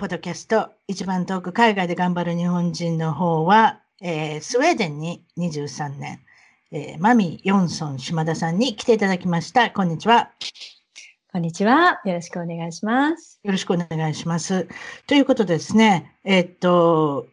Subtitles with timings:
[0.00, 6.20] ポッドキャスト、一番遠く海外で頑張る日本人の方は、えー、スウェーデンに23年、
[6.72, 9.70] えー、マミー・ヨンソン島田さんに来ていただきました。
[9.70, 10.30] こんにちは。
[11.30, 12.00] こんにちは。
[12.06, 13.40] よろしくお願いします。
[13.42, 14.68] よろしくお願いします。
[15.06, 17.26] ということですね、えー、っと、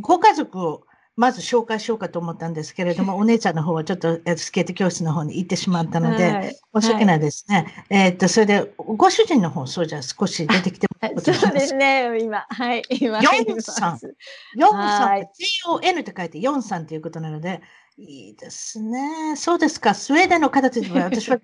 [0.00, 0.85] ご家族を
[1.16, 7.84] まず紹介しようかと思ったんですけれども、お姉ちゃんの方はちょっとスケート教室の方に行ってしまったので、はい、申し訳ないですね。
[7.90, 13.18] はい、えっと、それで、ご主人の方、そうじゃ少し出てきてもらってそうですね、今、はい、今。
[13.18, 13.96] 4さん。
[13.96, 17.62] 4さん、G-O-N って書いて4さんということなので、
[17.98, 19.36] いいですね。
[19.36, 19.94] そうですか。
[19.94, 21.38] スウェーデンの方たちは、私は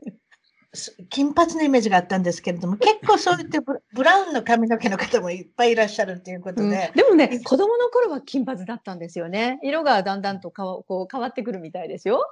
[1.10, 9.58] 金髪のイメージがあったんですけれども、結構そういってブ ラウンの髪の毛の方もいっぱいいらっしゃるということで、うん、でもね、子供の頃は金髪だったんですよね。
[9.62, 12.26] 色がだんだんとかわこう変わってくるみたいですよ。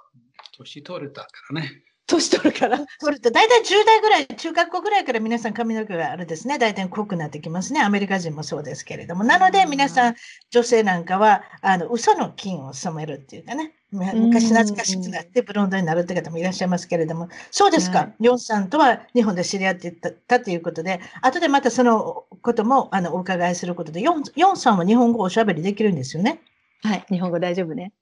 [0.56, 1.82] 年取れたからね。
[2.06, 2.78] 年取るから。
[3.00, 6.58] 取ると、大体10代ぐらい、中学校ぐらいから皆さん髪の毛があるですね。
[6.58, 7.80] 大体濃くなってきますね。
[7.80, 9.22] アメリカ人もそうですけれども。
[9.22, 10.14] なので、皆さん、
[10.50, 13.74] 女性なんかは、あの、嘘の金を染めるっていうかね。
[13.92, 26.40] 昔懐かしくなってブロンドになるって方もいらっしゃいますけれども、そうですか、ヨンさんとは日本で知り合ってたということで、後でまたそのこともあのお伺いすることで、ヨンヨンさんは日本語おしゃべりできるんですよね。
[26.82, 27.92] はい、日本語大丈夫ね。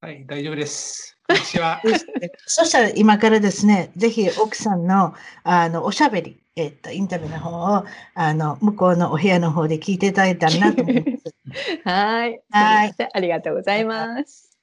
[0.00, 1.18] はい、大丈夫です。
[1.28, 1.82] こんにちは。
[2.46, 11.34] そしたら今からですね、ぜひ奥さんのあのおしゃべり、えっと、インタビューの方をあの向こうのお部屋の方で聞いていただいたらなと思います。
[11.84, 12.40] はい。
[12.50, 12.94] はい。
[13.12, 14.55] ありがとうございます。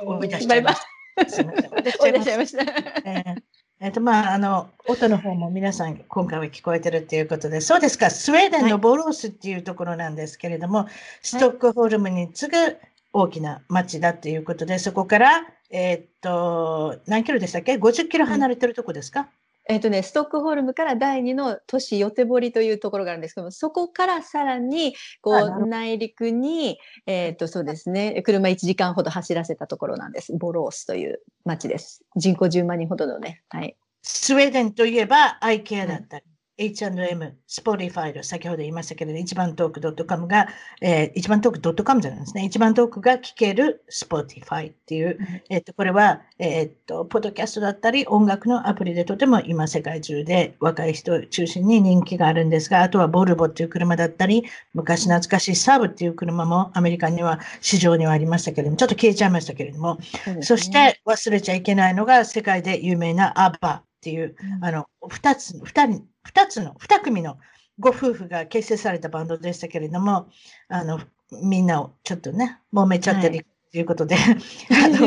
[0.00, 1.42] 思い出しちゃいました。
[1.42, 2.64] 思い出しちゃいました。
[3.80, 10.88] えっ、と、まあ、あの、音の方も皆さん今回は聞こえてるっていうことで、そうですか、スウェーデンのボロースっていうところなんですけれども、はい、
[11.22, 12.78] ストックホルムに次ぐ
[13.12, 19.28] 大きな町だっていうことで、そこから、えっ、と、何キロでしたっけ ?50 キロ離れてるとこですか、
[19.68, 30.36] えっ、とね、ストックホルムから第2の都市ヨテボリというところがあるんですけども、そこからさらに、こう、内陸に、えっ、と、そうですね、車1時間ほど走らせたところなんです。
[30.36, 32.02] ボロースという町です。
[32.16, 33.76] 人口10万人ほどのね、はい。
[34.02, 36.24] スウェーデンといえば、アイケアだったり、
[36.56, 40.48] H&M、Spotify 先ほど言いましたけれど、一番トーク .com が、
[40.80, 42.44] えー、一番トーク .com じゃないですね。
[42.44, 54.44] 一番トークが聞ける Spotify っていう、うん、えっ、と、これは、えっ、と、ポッドキャストだったり、音楽のアプリでとても今世界中で若い人中心に人気があるんですが、あとはボルボっていう車だったり、
[54.74, 59.98] 昔懐かしいサブっていう車もアメリカには市場にはありましたけれども、ちょっと消えちゃいましたけれども、
[60.40, 67.38] そ、ね,、して忘れちゃいけないのが世界で有名なアッバっていう、うん、あの、二つ、二人、二つの、二組の
[67.78, 70.28] ご夫婦が結成されたバンドでしたけれども、
[70.68, 71.00] あの、
[71.42, 74.36] みんなをちょっとね、揉めちゃってるということで、はい、
[74.84, 74.98] あの、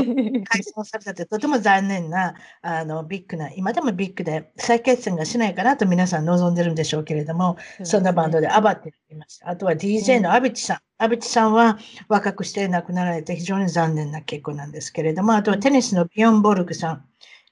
[0.46, 9.50] 解散されたってとても残念な、あの、ビッグな、今でもビッグで再結成がしないかなと皆さん望んでるんでしょうけれども、そんなバンドで ABBA っていました。
[9.50, 10.78] あとは DJ の Avicii さん。
[10.98, 11.78] Avicii さんは
[12.10, 17.06] 若くして亡くなられて非常に残念な結果なんですけれども、あとはテニスのビヨン・ボルグさん。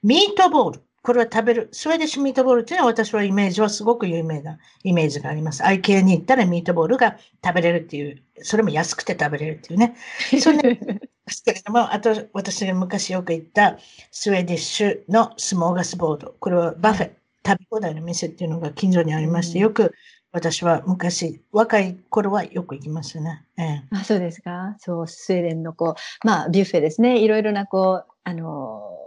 [0.03, 0.84] ミートボール。
[1.05, 5.61] これは食べる、 Swedish meatball っていうのは私はイメージはすごく有名なイメージがあります。
[5.63, 9.95] IKEA に行ったらミートボールが食べれるっていう、それも安くて食べれるっていうね。
[10.41, 10.79] それで
[11.27, 13.77] すけれども、あと私が昔よく行った
[14.09, 16.35] Swedish の smorgasbord。
[16.39, 17.11] これは buffet、
[17.45, 19.93] 食べ放題の店っていうのが近所にありまして、よく
[20.31, 23.45] 私は昔、若い頃はよく行きますね。
[23.57, 24.75] ええ、あそうですか。
[24.79, 27.19] そう、スウェーデンのこう、まあ、ビュッフェですね。
[27.19, 28.97] いろいろなこう、あの、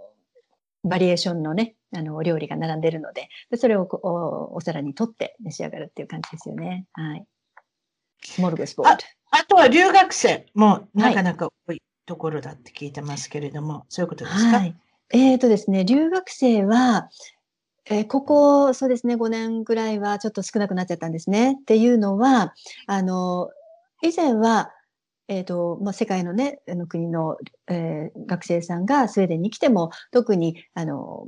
[0.84, 6.86] バリエーションのね、あの、お料理が並んでるので、でそれをおお皿に取って召し上がるっていう感じですよね。
[6.92, 7.24] はい。
[8.38, 8.92] モルグスボード。
[8.92, 8.98] あ
[9.30, 14.74] あとは留学生もなかなか多いところだって聞いてますけれども、はい、そういうことですか、はい、
[15.10, 17.10] えっ、ー、とですね、留学生は、
[17.86, 21.52] えー、ここ、そうですね、5年ぐらいはちょっと少なくなっちゃったんですね。
[21.60, 22.54] っていうのは、
[22.86, 23.50] あの、
[24.02, 24.72] 以前は、
[25.28, 27.36] えっ、と、まあ、世界のね、あの国の、
[27.68, 31.26] えー学生さんがスウェーデンに来ても、特に、あの、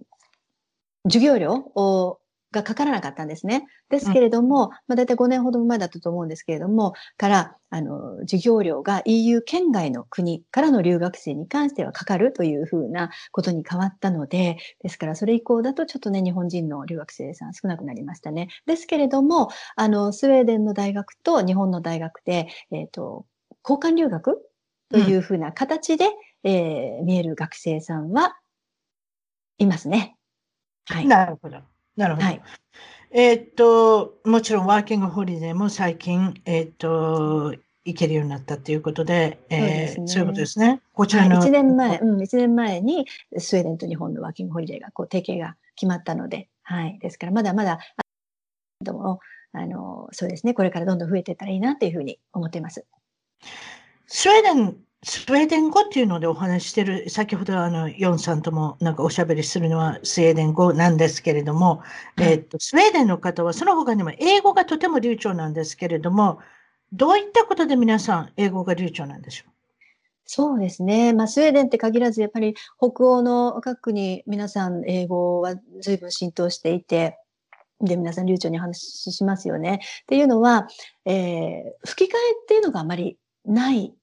[1.05, 2.20] 授業料を
[2.52, 3.67] がかからなかったんですね。
[3.91, 18.49] ですけれども、まあ、大体5年ほど前だったと思うんですけれども、から、あの、授業料が EU 圏外の国からの留学生に関してはかかるというふうなことに変わったので、ですからそれ以降だとちょっとね、日本人の留学生さん少なくなりましたね。
[18.67, 23.26] ですけれども、あの、スウェーデンの大学と日本の大学で、えっ、と、
[23.62, 24.44] 交換留学
[24.91, 26.06] というふうな形で、
[26.43, 28.35] えー見える学生さんは
[29.58, 30.17] いますね。
[30.90, 31.06] はい。
[31.06, 31.58] なるほど。
[31.96, 32.26] なるほど。
[32.26, 32.42] はい。
[33.12, 37.54] えーっと、もちろんワーキングホリデーも最近、えーっと、
[37.84, 40.81] 行けるようになったということで、えーそういうことですね。
[40.92, 41.42] こちはい、らの。
[41.42, 43.06] 1年前、うん、1年前に
[43.38, 46.98] スウェーデンと日本のワーキングホリデーがこう提携が決まったので、はい。
[47.00, 48.02] ですからまだまだ、あ
[48.84, 49.20] ども、
[49.52, 52.87] あの、そうですね、これからどんどん増えていったらいいなというふうに思っています。
[54.06, 61.79] スウェーデン、スウェーデン語っていうのでお話ししてる、先ほどあの、ヨンさんともなんかおしゃべりするのはスウェーデン語なんですけれども、
[62.17, 66.41] はいえーっと、スウェーデンの方はその他にも英語がとても流暢なんですけれども、
[66.93, 69.44] どういったことで皆さん英語が流暢なんでしょ
[70.26, 71.12] そうですね。
[71.12, 77.19] まあ、スウェーデンって限らず、やっぱり北欧の各国、皆さん英語は随分浸透していて、
[77.81, 79.81] で、皆さん流暢に話しますよね。
[80.02, 80.69] っていうのは、
[81.06, 83.94] えー吹き替えっていうのがあまりない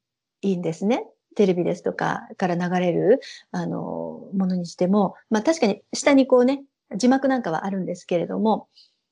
[0.54, 1.06] いんですね。
[1.36, 3.20] テレビですとかから流れる、
[3.52, 6.64] あの、ものにしても、まあ確かに下にこうね、
[6.96, 8.68] 字幕なんかはあるんですけれども、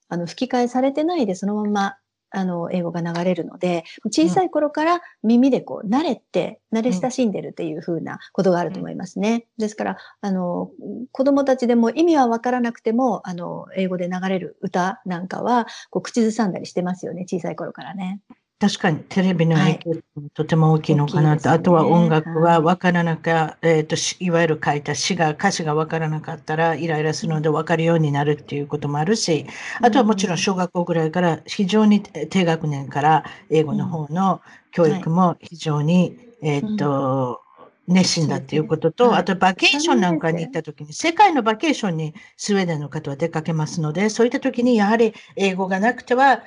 [0.10, 1.96] あの、吹き替えされてないでそのまま、
[2.32, 9.46] あの、英語が流れるので、小さい頃から耳でこう、慣れて、慣れ親しんでるっていう風なことがあると思いますね。
[9.58, 10.70] ですから、あの、
[11.12, 18.22] 子供たちでも意味はわからなくても、あの、英語で流れる歌なんかは、こう、口ずさんだりしてますよね、小さい頃からね。
[18.60, 20.02] 確かにテレビの影響
[20.34, 21.54] とても大きいのかなと、大きいね。
[21.56, 29.46] あとは音楽は分からなか、えーとしいわゆる書いた詩が歌詞が分からなかったらイライラするので分かるようになるっていうこともあるし
[29.82, 34.42] あとはもちろん小学校ぐらいから非常にえー低学年から英語の方の
[34.72, 37.42] 教育も非常に、えーと
[37.88, 39.20] 熱心だっていうことと、はい。
[39.20, 46.42] あとバケーションなんかに行った時に、世界のバケーションにスウェーデンの方は出かけますので、そういった時にやはり英語がなくては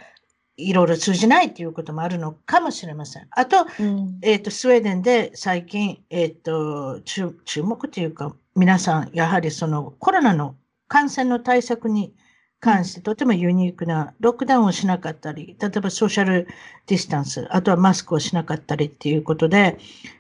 [0.59, 3.29] いろいろ通じないということもあるのかもしれません。
[3.31, 4.19] あと、うん。
[4.23, 10.57] えっ、と、スウェーデンで最近、えっ、と、注注目というか、皆さん、やはりそのコロナの
[10.89, 12.13] 感染の対策に
[12.61, 16.49] 関してとてもユニークな、ロックダウンをしなかったり、例えばソーシャル
[16.87, 19.79] ディスタンス、あとはマスクをしなかったりっていうことで、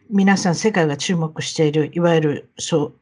[0.08, 2.94] 皆さん世界が注目している、いわゆるそう、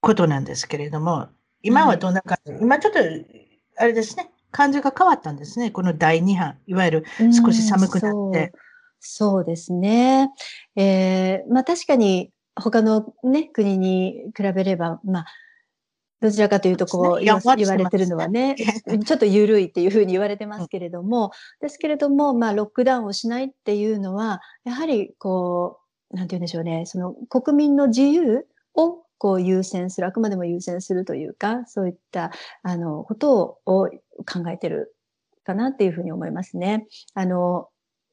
[0.00, 1.28] ことなんですけれども、
[1.62, 2.98] 今はどんな感じ、今ちょっと、
[3.78, 7.04] あれですね、感じが変わったんですね、この第2波、いわゆる
[7.44, 8.52] 少し寒くなって。
[8.54, 8.72] うん
[9.04, 10.30] そうですね。
[10.76, 15.26] えーまあ確かに他のね、国に比べれば、まあ、
[16.20, 18.56] どちらかというと、こう、言われてるのはね、
[19.04, 32.30] ちょっと緩いっていうふうに言われてますけれども、ですけれども、まあ、ロックダウンをしないっていうのは、やはり、こう、なんて言うんでしょうね、その国民の自由をこう優先する、あくまでも優先するというか、そういった、
[32.62, 33.88] あの、ことを
[34.26, 34.94] 考えてる
[35.44, 36.86] かなっていうふうに思いますね。
[37.14, 37.68] あの、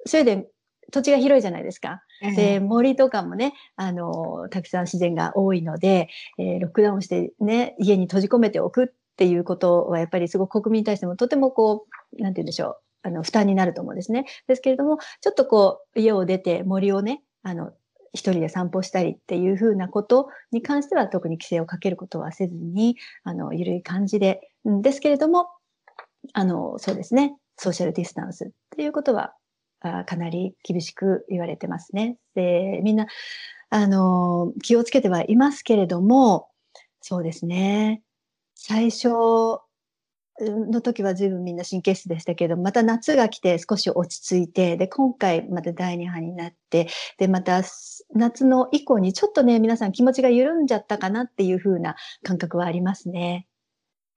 [0.05, 0.47] スウェーデン、
[0.91, 2.01] 土地が広いじゃないですか。
[2.21, 11.85] えで、え森とかもね、あの、たくさん自然が多いので、えーロックダウンしてね、家に閉じ込めておくっていうことは、やっぱりすごく国民に対してもとてもこ
[12.17, 14.25] う、なんて言うんでしょう、あの、負担になると思うんですね。
[14.47, 17.71] ですけれども、ちょっとこう、家を出て森をね、あの、
[18.13, 25.47] 一人で散歩したりっていうふうなことに関しては特に規制をかけることはせずに、あの、ゆるい感じで、うんですけれども、
[26.33, 29.33] あの、そうですね、ソーシャルディスタンスっていうことは、
[29.81, 32.17] あかなり厳しく言われてますね。
[32.35, 33.07] で、みんな、
[33.69, 36.49] あの、気をつけてはいますけれども、
[37.01, 38.01] そうですね。
[38.55, 39.09] 最初
[40.41, 47.61] の時は随分みんな神経質でしたけど、また夏が来て少し落ち着いて、で、今回また第2波になって、で、また
[48.13, 53.47] 夏の以降にちょっとね、皆さん気持ちが緩んじゃったかなっていう風な感覚はありますね。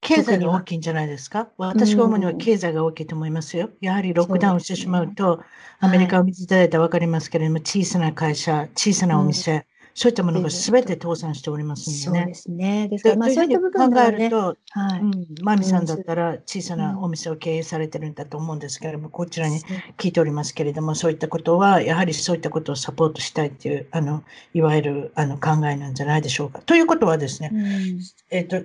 [0.03, 1.49] 経済が大きいんじゃないですか？
[1.57, 3.71] 私が思うにはうん経済が大きいと思いますよ。
[3.81, 5.45] やはりロックダウンしてしまうと、そう
[5.81, 12.35] アメリカを見ていただいたら分かりますけれども、小さな会社、小さなお店、そういったものが全て倒産しておりますんでねそうで。
[12.35, 12.89] すね。
[12.89, 15.01] ですから、まあとそういった部分で考えると、はい。
[15.01, 19.61] うん、マミさんだったら小さなお店を経営されてるんだと思うんですけれども、こちらに
[19.99, 26.61] 聞いておりますけれども、そういったことは、やはりそういったことをサポートしたいっていう、あの、いわゆるあの考えなんじゃないでしょうか。
[26.63, 28.63] ということはですね、うんえっ、と、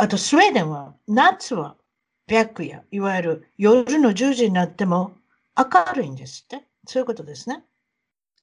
[0.00, 1.76] あとスウェーデンは夏は
[2.28, 5.12] 白夜、いわゆる夜の10時になっても
[5.56, 6.64] 明るいんですって。
[6.86, 7.64] そういうことですね。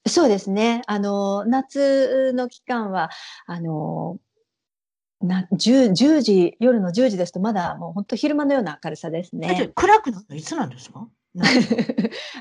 [0.06, 0.82] そうですね。
[0.86, 3.08] あの、夏の期間は、
[3.46, 4.18] あの、
[5.22, 9.72] な 10, 10時、夜の10時ですと、まだもう本当昼間のような明るさですね。
[9.74, 11.08] 暗くなるのいつなんですか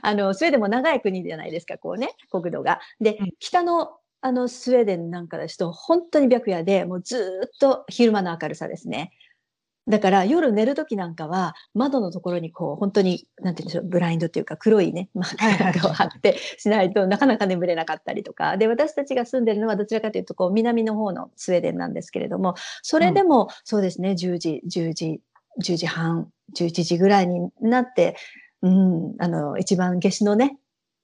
[0.02, 2.82] あの、スウェーデンも長い国じゃないですか、こうね、国土が。
[3.00, 9.12] でうん、北の、あの、スウェーデンなんかですと、本当に白夜で、もうずっと昼間の明るさですね。
[9.88, 25.22] だから夜寝る時なんかは窓のところにこう本当になんて言うんでしょうブラインドっていうか黒いねマークなんかを貼ってしないとなかなか眠れなかったりとかで私たちが住んでるのはどちらかというとこう南の方のスウェーデンなんですけれどもそれでもそうですね10時10時
[25.62, 28.16] 10時半11時ぐらいになって、
[28.64, 30.58] うん、あの一番夏至のね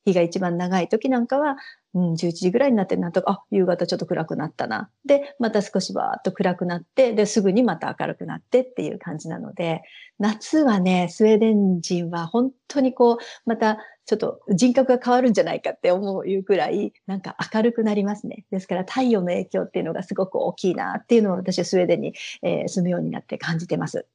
[0.05, 1.57] 日が一番長い時なんかは、
[1.93, 9.81] うん、11時ぐらいになってなんとかあ夕方ちょっと暗くなったなでまた少しバーッと暗くなってですぐにまた明るくなってっていう感じなので
[10.17, 24.07] 夏はねスウェーデン人は本当にこうまたちょっと人格が変わるんじゃないかって思ういうくらいなんか明るくなりますねですから太陽の影響っていうのがすごく大きいなっていうのを私はスウェーデンに、えー住むようになって感じてます。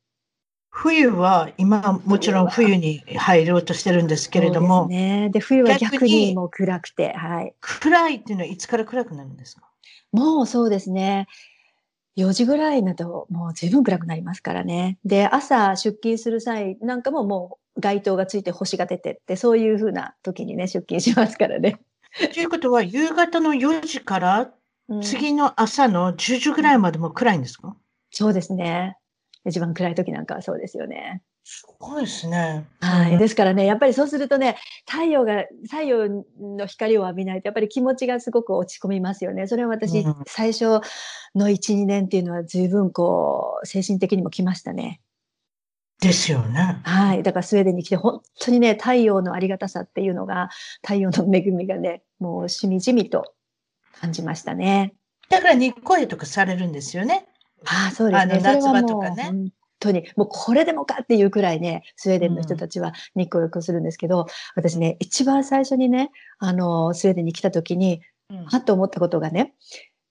[0.70, 9.62] 冬は今もちろん冬に入ろうとしてるんですけれども、ね、で冬は逆逆ににもう暗くてはい暗いっていうのはいつから暗くなるんですか？
[10.12, 11.26] もうそうですね。
[12.16, 14.98] 4時ぐらいになるともう十分暗くなりますからね。
[15.04, 21.78] で、朝出勤する際なんかももう街灯がついて星が出てって、そういう風な時にね、出勤しますからね。
[22.32, 24.50] ということは夕方の4時から
[24.88, 27.76] うん次の朝の10時ぐらいまでも暗いんですか？
[28.10, 28.96] そうですね。
[29.46, 31.22] 一番暗い時なんかはそうですよね。
[31.44, 32.66] すごいですね。
[32.80, 33.18] はい。
[33.18, 34.56] ですからね、やっぱりそうするとね、
[34.90, 39.46] 太陽が、太陽の光を浴びないと、やっぱり気持ちがすごく落ち込みますよね。
[39.46, 40.80] それは私、うん最初
[41.36, 45.00] の1、2年っていうのは随分こう、精神的にも来ましたね。
[46.00, 46.80] ですよね。
[46.82, 47.22] はい。
[47.22, 50.50] だからスウェーデンに来て、本当にね、太陽のありがたさっていうのが、
[50.82, 53.32] 太陽の恵みがね、もうしみじみと
[54.00, 54.94] 感じましたね。
[55.28, 57.26] だから日光浴とかされるんですよね。
[57.64, 58.40] ああ、そうですね。
[58.42, 69.54] 夏場とかね本当に、もうこれでもかっていうくらいね、スウェーデンの人たちは日光浴をするんですけど、私ね、一番最初にね、あの、スウェーデンに来た時に、うんはっと思ったことがね、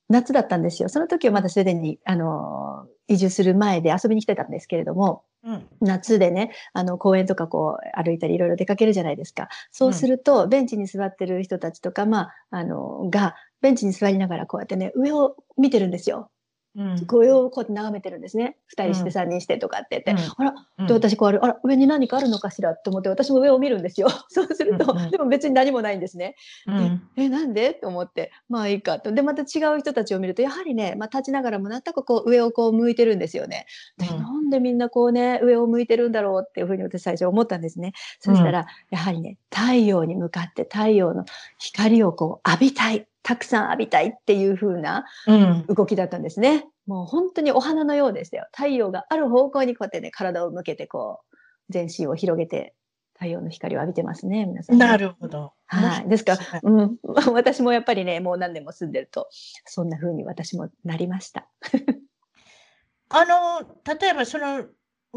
[0.08, 0.90] 夏だったんですよ。
[0.90, 9.48] その時はまだスウェーデンに、あの、移住する前で遊びに来てたんですけれども、うん夏でね、あの公園とかこう歩いたりいろいろ出かけるじゃないですか。
[9.72, 16.30] そうすると、ベンチに座ってる人たちとか、まあ、あの、が、ベンチに座りながらこうやってね、上を見てるんですよ。
[16.76, 18.58] うん上をこうやって眺めてるんですね。
[18.68, 20.24] 二人してうん三人してとかって言って。
[20.24, 24.08] うんあら、うんで私こうある、あら、上に何かあるのかしらと思って、私も上を見るんですよ。
[24.30, 26.36] そうすると、でも別に何もないんですね。
[26.68, 27.74] うんえ、なんで？
[27.74, 29.12] と思って、まあいいかと。
[29.12, 33.66] で、また違う人たちを見ると、やはりね、まあ立ちながらもなんとなくこう上をこう向いてるんですよね。
[33.98, 37.94] で、うんなんでみんなこうね、上を向いてるんだろうっていうふうに私最初思ったんですね。
[38.20, 41.26] そしたら、やはりね、太陽に向かって太陽の
[41.58, 43.08] 光をこう浴びたい。
[43.26, 46.66] たくさん浴びたいっていう風なうん動きだったんですね。
[46.86, 48.46] もう本当にお花のようでしたよ。
[48.56, 51.36] 太陽がある方向にこうやってね、体を向けてこう、
[51.70, 52.76] 全身を広げて
[53.16, 55.54] 太陽の光を浴びてますね、皆さんね、なるほど。
[55.66, 56.08] はい。
[56.08, 56.34] ですか？
[56.36, 56.98] らはい、うん、
[57.34, 59.28] 私もやっぱりね、もう何年も住んでると、
[59.66, 61.48] そんな風に私もなりました。
[63.10, 63.68] あの、
[64.00, 64.66] 例えばその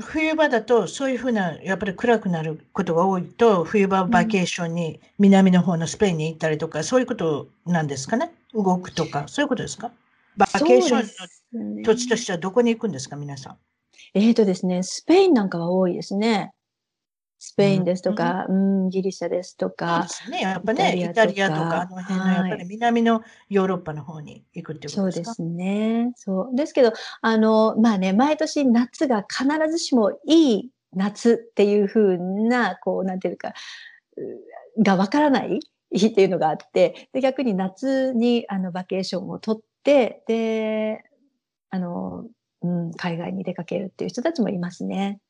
[0.01, 8.33] 冬場だとそういうふうなやっぱり暗くなることが多いと冬場バケーションに南の方のスペインに行ったりとかそういうことなんですかね？
[8.55, 9.91] 動くとかそういうことですか？
[10.37, 11.05] バケーショ
[11.53, 13.57] ンのの土地としてはどこに行くんですか皆さん？
[14.15, 16.53] えーとですね、スペインなんかは多いですね。
[17.41, 20.41] スペインですとか、うん、ギリシャですとかね。
[20.41, 25.23] やっぱね、イタリリアとか、あの辺のやっぱり南のヨーロッパの方に行くっていうことでか？
[25.23, 26.13] そうですすね。
[26.17, 26.57] そう。
[26.57, 33.55] ですけど、あの、まあね、毎年夏が必ずしもいい夏っていう風な、こう、なんていうか、
[34.17, 35.61] うがわからない
[35.93, 41.05] 日っていうのがあって、で逆に夏にあのバケーションを取って、で、
[41.71, 42.27] あの、
[42.63, 45.21] うん、海外に出かけるっていう人たちもいますね。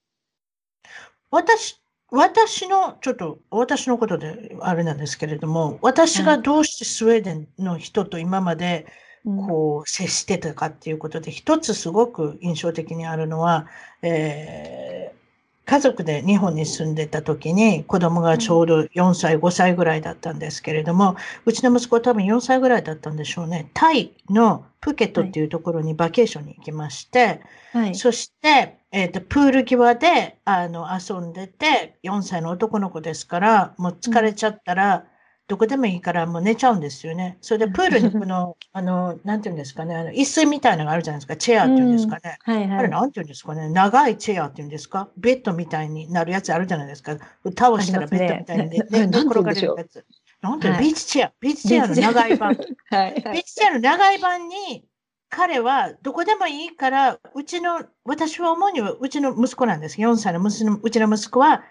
[1.30, 8.86] 私、私の、ちょっと私のことであれなんですけれども、私がどうしてスウェーデンの人と今まで
[9.24, 9.46] うん。
[9.46, 13.66] こう接してたかっていうことで、一つすごく印象的にあるのは、
[14.02, 15.27] えー
[15.68, 23.70] 家族で日本に住んでた時に子供がちょうど4歳、5歳ぐらいだったんですけれども、うちの息子は多分4歳ぐらいだったんでしょうね。
[23.74, 27.94] タイのプケットっていうところにバケーションに行きまして、はい。
[27.94, 35.04] そして、えっとプール際であの遊んでて、4歳の男の子ですから、もう疲れちゃったら、
[35.48, 37.38] どこでもいいからもう寝ちゃうんですよね。
[37.40, 42.38] それでプールにこの、 あの、なんていうんですかね、あの椅子みたいなのがあるじゃないですか、チェアっていうんですかね。
[42.42, 42.78] はいはい。
[42.78, 47.16] あれなんていうんですかね、長いチェアっていうんですか、ベッドみたいになるやつあるじゃないですか。
[47.58, 50.04] 倒したらベッドみたいに、寝ななんて転がれるやつ。
[50.42, 52.48] なんていうの、はいビーチチェア、ビーチチェアの長い版。
[52.90, 54.84] はいビーチチェアの長い版に、
[55.30, 59.98] 彼はどこでもいいから、うちの、私は思うには、うちの息子なんです。
[59.98, 61.62] 4歳の息子のうちの息子は、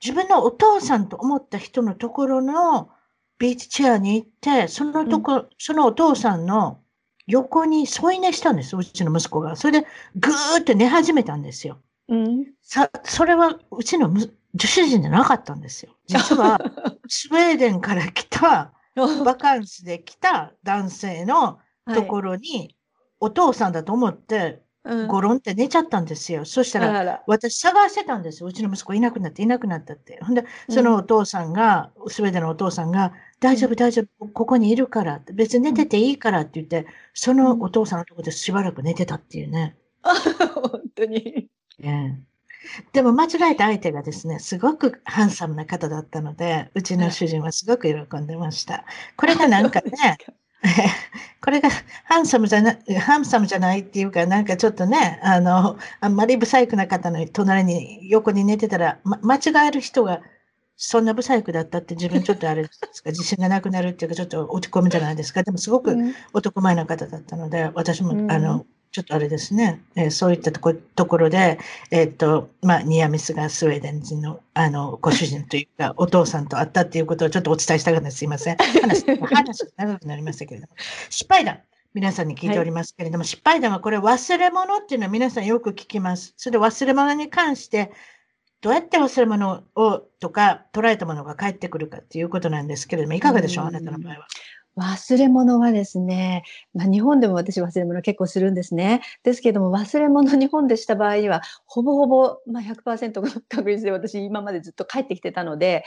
[0.00, 2.90] 自分のお父さんと思った人のところの
[3.38, 6.80] ビーチチェアに行って、そのとこ、そのお父さんの
[7.26, 9.56] 横に添い寝したんです、うちの息子が。
[9.56, 11.78] それで、ぐーって寝始めたんですよ。
[12.08, 12.46] うん。
[12.62, 15.94] さ、それはうちのむ主人じゃなかったんですよ。
[16.06, 16.58] 実は、
[17.06, 18.72] スウェーデンから来た、
[19.24, 21.58] バカンスで来た男性の
[21.94, 22.76] ところに、
[23.20, 24.68] お父さんだと思って、うん
[25.06, 26.46] ゴロンって寝ちゃったんですよ。
[26.46, 28.48] そしたら私探してたんですよ。
[28.48, 30.18] うちの息子いなくなっていなくなったって。
[30.22, 39.76] ほんで、そのお父さんが、スウェーデンのお父さんが、大丈夫大丈夫、ここにいるから別に寝てていいからって言って、そのお父さんのところでしばらく寝てたっていうね。
[40.54, 41.48] 本当に。
[41.80, 42.28] ええ
[42.92, 48.84] でも間違えた相手がですね、すごくハンサムな方だったので、うちの主人はすごく喜んでました。
[49.16, 50.18] これがなんかね、
[51.40, 51.70] これが
[52.04, 60.20] ハンサムじゃなハンサムじゃないっていうか、なんかちょっとね、あの、あんまり不細工な方の隣に横に寝てたら、ま、間違える人が
[60.80, 65.42] そんな不細工だったって自分ちょっとあれですか、 自信がなくなるっていうか、ちょっと落ち込むじゃないですか？
[65.42, 71.58] でもすごくうん男前な方だったので、私も、うんあの、ちょっとあれですね、えーそういったとこところで、
[71.90, 78.18] えーっと、まあ、ニアミスがスウェーデン人の、あの、ご主人というか、 お父さんと会ったっていうことをちょっとお伝えしたかったです。
[78.18, 78.56] すいません。
[78.56, 79.04] 話、
[79.34, 80.72] 話が長くなりましたけれども。
[81.10, 81.58] 失敗談。
[81.94, 86.32] 皆さんに聞いておりますけれども、失敗談はこれ忘れ物っていうのは皆さんよく聞きます。
[86.36, 87.90] それで忘れ物に関して、
[88.60, 94.26] どうやって忘れ物をとか捉えたものが返ってくるかっていうことなんですけれども、いかがでしょう、うんあなたの場合は？
[94.76, 99.02] 忘れ物はですね、まあ、日本でも私忘れ物結構するんですね。
[99.24, 105.84] ですけども忘れ物日本でした場合にはほぼほぼ、まあ、100%の確率で私今までずっと帰ってきてたので、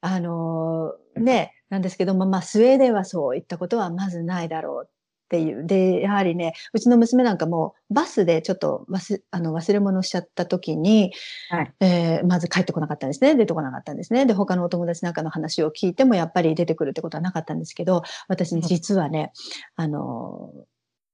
[0.00, 4.88] あのーね、なんですけども、まあ、スウェーデンはそういったことはまずないだろう
[5.28, 5.66] っていう。
[5.66, 11.12] で、やはりね、うちの娘なんかもバスでちょっと忘あの忘れ物しちゃった時に、
[11.50, 13.34] はいえーまず帰ってこなかったんですね。
[13.34, 14.24] 出てこなかったんですね。
[14.24, 19.32] で、他のお友達なんかの話を聞いてもやっぱり出てくるってことはなかったんですけど、私実はね、
[19.76, 20.50] あの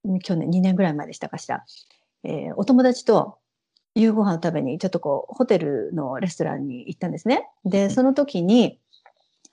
[0.07, 1.65] ー去年2年ぐらい前でしたかしら、
[2.23, 3.39] えーお友達と
[3.97, 7.49] 夕ご飯を食べにちょっとこうホテルのレストランに行ったんですね。
[7.65, 8.79] で、その時に、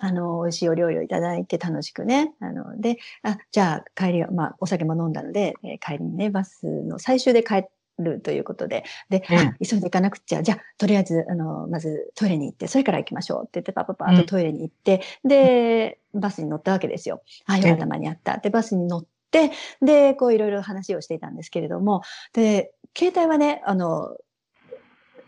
[0.03, 2.33] あの、美味しいお料理をいただいて楽しくね。
[2.39, 7.65] あの、で、あ、じゃあ帰りは、まあ、お酒も飲んだので、えー帰りにね、バスの最終で帰
[7.99, 17.21] るということで、で、うんあ急いで行かなくっちゃ、じゃあ、とりあえず、あの、まずトイレに行って、それから行きましょうって言って、パパパーとトイレに行って、で、バスに乗ったわけですよ。
[17.45, 18.39] あ、よかった、間に合った。
[18.39, 22.01] で、バスに乗って、で、こういろいろ話をしていたんですけれども、
[22.33, 24.17] で、携帯はね、あの、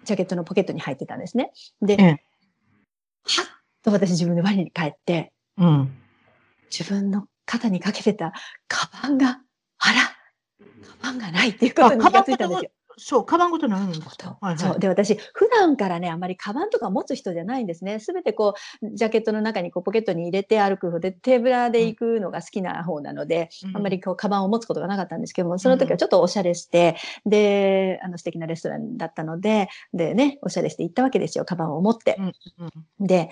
[0.04, 1.52] ジャケットのポケットに入ってたんですね。
[1.82, 2.10] で、ええ
[3.26, 5.98] はっと私自分で我に帰って、うん。
[6.72, 8.34] 自分の肩にかけてた
[8.68, 9.40] カバンが、
[9.78, 12.72] あら、カバンがないっていうことに気がついたんですよ。
[12.98, 14.38] そう、カバンごとないんですか。
[14.42, 14.80] はいはいそう。
[14.80, 18.00] で、私、普段からね、あんまりカバンとか持つ人じゃないんですね。
[18.00, 32.18] すべてこう、ジャケットの中にこうポケットに入れて歩く方で、手ぶらで行くのが好きな方なので、うんあんまりこう、カバンを持つことがなかったんですけども、その時はちょっとおしゃれして、で、あの、素敵なレストランだったので、でね、おしゃれして行ったわけですよ、カバンを持って。
[32.20, 32.34] うん
[33.00, 33.30] で、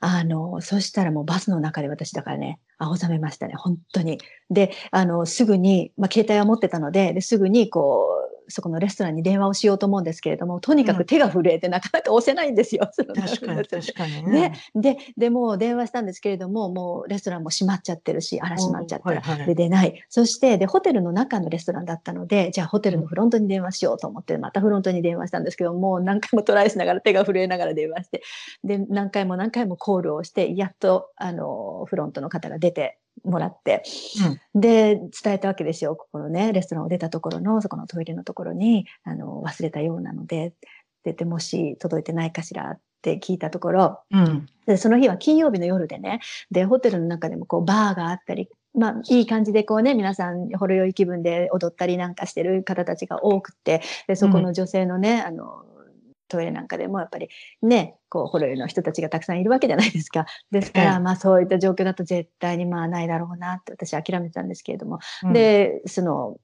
[0.00, 4.18] あの、そしたらもうバスの中で私だからね、青ざめましたね、本当に。
[4.50, 12.88] で、あの、すぐに、まあ、携帯は持ってたので、ですぐにこう、そこのレストランに電話をしようと思うんですけれども、とにかく手が震えてなかなか押せないんですよ。
[12.92, 14.52] その確かに、確かにね。
[14.74, 20.04] で、でもう電話したんですけれども、もうレストランも閉まっちゃってるし、あら閉まっちゃったら、はいはいで出ない。
[20.08, 28.22] そして、で、ホテルの中のレストランだったので、じゃあホテルのフロントに電話しようと思って、またフロントに電話したんですけど、もう何回もトライしながら手が震えながら電話して、
[28.64, 33.82] で、何回も何回もコールをして、やっと、あの、フロントの方が出てもらって、
[34.54, 35.96] で、伝えたわけですよ。
[35.96, 40.54] ここのね、レストランを出たところの、そこのトイレのところに、あの、忘れたようなので、
[41.04, 44.46] 出てもし届いてないかしらって聞いたところ、うん。
[44.66, 55.64] でその日は金曜日の夜でね、で、ホテルの中でもこう、バーがあったり、まあ、いい感じでこうね、皆さん、ほろ酔い気分で踊ったりなんかしてる方たちが多くて、で、そこの女性のね、あの、
[56.28, 57.28] トイレなんかでもやっぱり
[57.62, 60.26] ね、こう、ほろ酔いの人たちがたくさんいるわけじゃないですか。
[60.50, 66.36] ですから、ええまあそういった状況だと絶対にまあないだろうなって私諦めてたんですけれども、うん、で、その、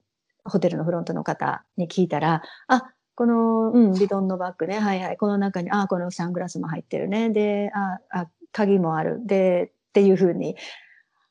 [0.43, 2.83] ホテルのフロントの方に聞いたら、あ、
[3.15, 10.55] この、うん、ビドンのバッグね、はいはい、この中に、あ、このサングラスも入ってるね、で、あ、あ鍵もある、で、っていうふうに、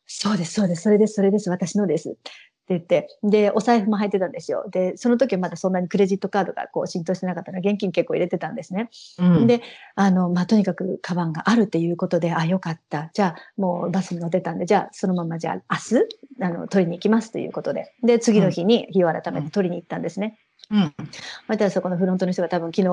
[0.06, 2.16] そうです、そうです、それです、それです、私のです。
[2.68, 4.64] 言って、で、お財布も入ってたんですよ。
[4.70, 8.88] で、その時はまだそんなにクレジットカードがこう浸透してなかったので、現金結構入れてたんですね。
[9.18, 9.60] うん、で、
[9.96, 13.10] あの、まあ、とにかくカバンがあるっていうことで、あ、よかった。
[13.12, 17.92] じゃあ、もうバスに乗ってたんで、じゃあ、そのままじゃあ、明日、あの、取りに行きますということで。
[18.02, 20.38] で、次の日に日を改めて取りに行ったんですね。
[20.70, 20.94] うん。
[21.46, 22.88] またそこのフロントの人が多分昨日、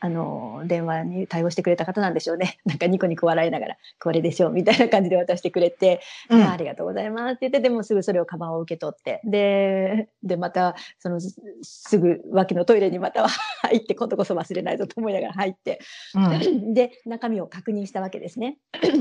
[0.00, 2.58] あの、電話に対応してくれた方なんでしょうね。
[2.66, 15.80] なんかニコニコ笑いながら、これでしょう、みたいな感じで渡してくれて、うん、ありがとうございますって言って、でもすぐそれをカバンを受け取って、で、 で、また、その、すぐ脇のトイレにまた入って、今度こそ忘れないぞと思いながら入って、
[16.14, 18.58] うん、 で、中身を確認したわけですね。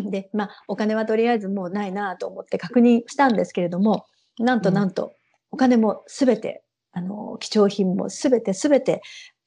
[0.09, 4.05] で、まあ、お金はとりあえずもうないなと思って確認したんですけれども、
[4.39, 5.13] なんとなんと、
[5.51, 9.01] お金もすべてあの、貴重品もすべてすべて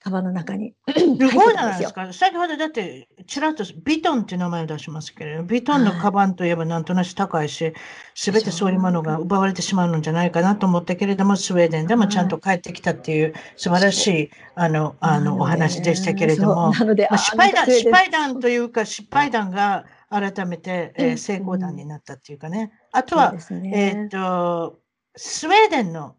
[0.07, 0.95] カバンの中にす
[1.35, 2.13] ごいじゃないですか。
[2.13, 7.73] 先ほどだって、ちらっとビトンって名前を出しますけれど、ビトンのカバンといえばなんとなく高いし、
[8.15, 8.73] すべてそう。
[8.73, 22.71] いうものが奪われてしまうのじゃないかなと思ったけれども、スウェーデンでもちゃんと帰ってきたっていう素晴らしい、あの、あの、お話でしたけれども、なので、まあ、失敗談、失敗談というか、失敗談が改めて、えー、成功談になったっていうかね。
[22.93, 23.35] あとは、
[23.73, 24.79] えっ、と、
[25.17, 26.15] スウェーデンの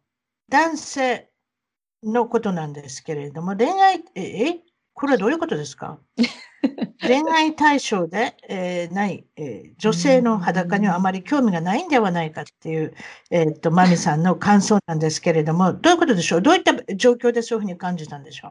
[0.49, 1.29] 男性
[2.03, 4.59] のことなんですけれども、恋愛、え、
[4.93, 5.99] これはどういうことですか？
[7.01, 12.93] 恋愛対象で、えー、ない、えー、女性の裸にはあまり興味がないんではないかっていう、
[13.29, 16.41] えっ、と、マミさんの感想なんですけれども、 どういうことでしょう？
[16.41, 18.49] どういった状況でそういうふうに感じたんでしょ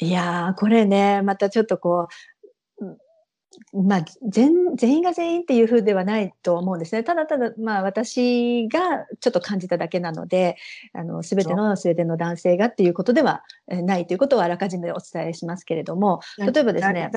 [0.00, 0.04] う？
[0.04, 2.08] いやー、これね、またちょっとこ
[2.80, 2.84] う、
[3.72, 7.02] まあ、全全員が全員っていうふうではないと思うんですね。
[7.02, 10.56] ただただ、まあ、私がちょっと感じただけなので、
[10.92, 17.10] あの、すべてのスウェーデンの男性がっていうことではないということをあらかじめお伝えしますけれども、例えばですね。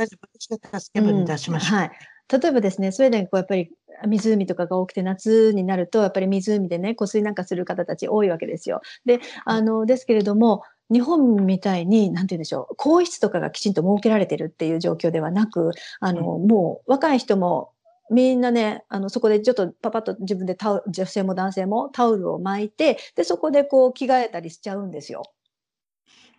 [1.60, 1.92] はい。
[2.32, 3.72] 例えばですね、スウェーデン、こうやっぱり
[4.08, 8.82] 湖とかが多くて夏になると、やっぱり湖でね、湖水なんかする方たち多いわけですよ。
[9.06, 17.72] で、あの、ですけれども、日本みたいに、なんて言うんでしょう、更衣室とかがきちんと設けられてるっていう状況ではなく、あの、うん、もう若い人も
[18.12, 25.24] みんなね、あの、そこでちょっとパパッと自分でタオル、女性も男性もタオルを巻いて、で、そこでこう着替えたりしちゃうんですよ。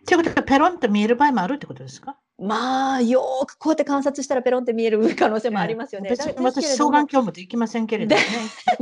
[0.01, 2.17] ってことは、ペロンと見える場合もあるってことですか？
[2.43, 6.09] まあ、よくこうやって観察したらペロンって見える可能性もありますよね。
[6.09, 8.21] 私、私双眼鏡もできませんけれども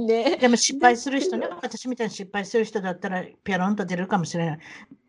[0.08, 0.24] ね。
[0.34, 4.58] ねでも失敗する人ね、私みたいに失敗する人だったらペロンと出るかもしれない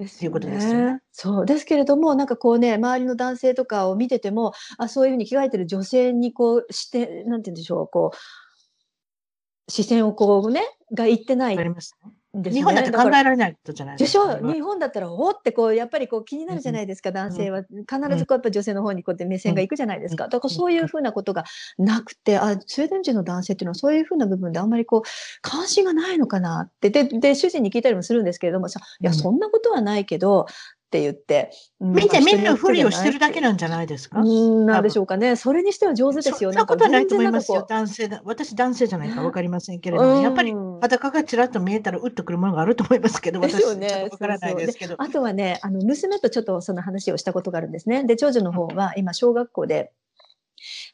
[0.04, 1.00] っていうことですよね。
[1.12, 10.62] そうですけれども、なんかこうね、周りの男性とかを見てても、あそういうふうに着替えてる女性にこうして、なんて言うんでしょう、こう、視線をこうね、
[10.92, 11.58] がいってない。
[11.58, 12.12] ありますね。
[12.34, 14.38] ね、日本だって考えられないことじゃないですか。
[14.40, 17.62] 日本だったら、おってこう、やっぱりこう気になるじゃないですか、男性は。
[17.62, 17.76] 必
[18.16, 20.28] ずこうやっぱ女性の方にこうやって目線がいくじゃないですか。
[20.28, 21.44] だからそういうふうなことが
[21.78, 25.08] なくて、あ、スウェーデン人の男性っていうのはそういうふうな部分であんまりこう、
[25.42, 26.88] 関心がないのかなって。
[26.88, 30.46] で、で、主人に聞いたりもするんですけれどもさ、いや、そんなことはないけど、
[30.92, 31.50] って言って。
[31.80, 34.20] 見て見ぬふりをしてるだけなんじゃないですか？
[34.20, 35.36] うんなんでしょうかね。
[35.36, 36.52] それにしては上手ですよ。
[36.52, 37.64] そんなことはないと思いますよ。
[37.66, 38.20] 男性だ。
[38.26, 40.52] 私男性じゃないかわかりませんけれども、やっぱり
[40.82, 44.08] 裸がちらっと見えたらうっとくるものがあると思いますけど、 私はね。
[44.12, 44.96] わからないですけど。
[44.98, 48.04] あとはね、あの娘とちょっとその話をしたことがあるんですね。
[48.04, 49.92] で、長女の方は今小学校で。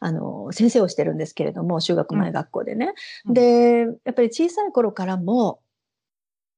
[0.01, 2.95] あの先生をしてるんですけれども中学前学校でね、
[3.27, 5.61] うん、でやっぱり小さい頃からも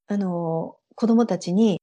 [0.07, 1.81] あの子供たちに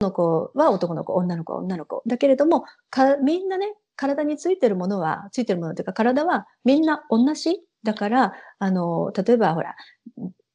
[0.00, 2.02] の子は男の子、女の子は女の子。
[2.06, 7.60] だけれども、かみんなね、体についてるものは、ついてるものというか、体はみんな同じ。
[7.82, 9.76] だから、あの、例えばほら、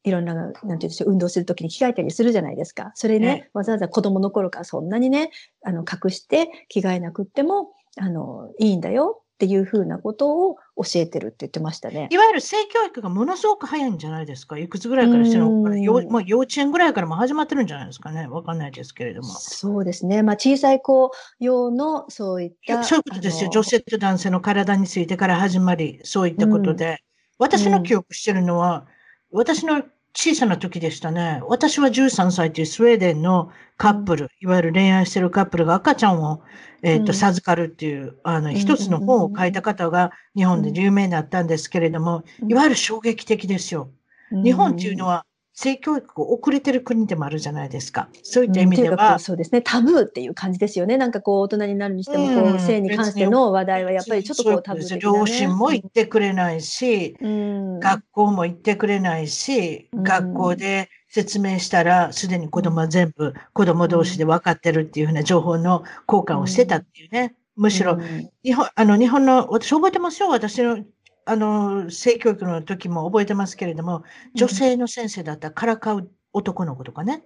[0.04, 2.92] いろんな、なんて言うんでしょう、運動するときに着替えたりするじゃないですか。
[2.96, 5.30] それね、わざわざ子供の頃からそんなにね、
[5.64, 12.08] あの、隠して着替えなくっても、あの、いいんだよっていうふうなことを教えてるって言ってましたね。
[12.10, 14.58] いわゆる性教育がものすごく早いんじゃないですか？
[14.58, 18.28] いくつぐらいからしてるの幼稚園ぐらいからも始まってるんじゃないですかね？
[18.28, 19.28] わかんないですけれども。
[19.28, 20.24] そうですね。
[20.24, 22.84] まあ小さい子用のそういった。
[22.86, 23.50] そういうことですよ。
[23.50, 27.00] 女性と男性の体についてから始まり、そういったことで。
[27.38, 28.88] 私の記憶してるのは、
[29.30, 29.84] 私の
[30.16, 31.42] 小さな時でしたね。
[31.48, 36.42] 私は13歳というスウェーデンのカップル、いわゆる恋愛してるカップルが赤ちゃんを
[36.86, 43.90] えっ、ー、と、授かるっていう、あの、一つの本を書いた方が日本で有名になったんですけれども、いわゆる衝撃的ですよ。
[44.32, 45.26] 日本っていうのは、
[45.56, 48.10] 性教育が遅れてる国でもあるじゃないですか。
[48.24, 49.14] そういった意味では。
[49.14, 49.62] うん、そうですね。
[49.62, 50.98] タブーっていう感じですよね。
[50.98, 67.34] なんかこう、大人になるにしても、こう、うん、性に関しての話題はやっぱりちょっとこう、タブー、ね、両親も言ってくれないし、うん、学校も言ってくれないし、学校で説明したら、すでに子供は全部子供同士で分かってるっていうふうな情報の交換をしてたっていうね。
[67.56, 67.98] むしろ、
[68.44, 70.28] 日本、あの、日本の、私覚えてますよ。
[70.28, 70.84] 私の、
[71.26, 74.04] あの、性教育の時も覚えてますけれども、
[74.36, 77.24] 女性の先生だったらからかう男の子とかね。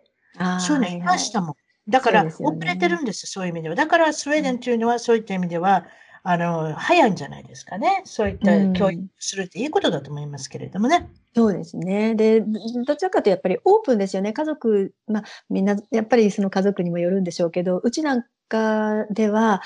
[0.60, 1.56] そういうのいましたもん。
[1.90, 3.76] だから、遅れてるんですそういう意味では。
[3.76, 5.86] だから、スウェーデンというのは、そういった意味では、
[6.24, 8.02] あの、早いんじゃないですかね。
[8.06, 11.10] そういった教育するっていいことだと思いますけれどもね。
[11.36, 12.16] そうですね。
[12.16, 14.34] で、どちらかというとやっぱりオープンですよね。
[14.34, 19.62] 家族、まあ、みんな、やっぱりその家族にもよるんでしょうけど、うちなんかでは、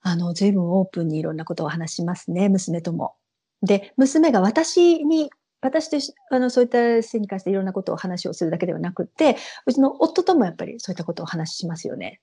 [0.00, 3.14] あの、随分オープンにいろんなことを話しますね、娘とも。
[3.62, 12.20] で、娘が私に私とあのそういった性に関していろんなことを話をするだけではなくて、うちの夫ともやっぱりそういったことを話しますよね。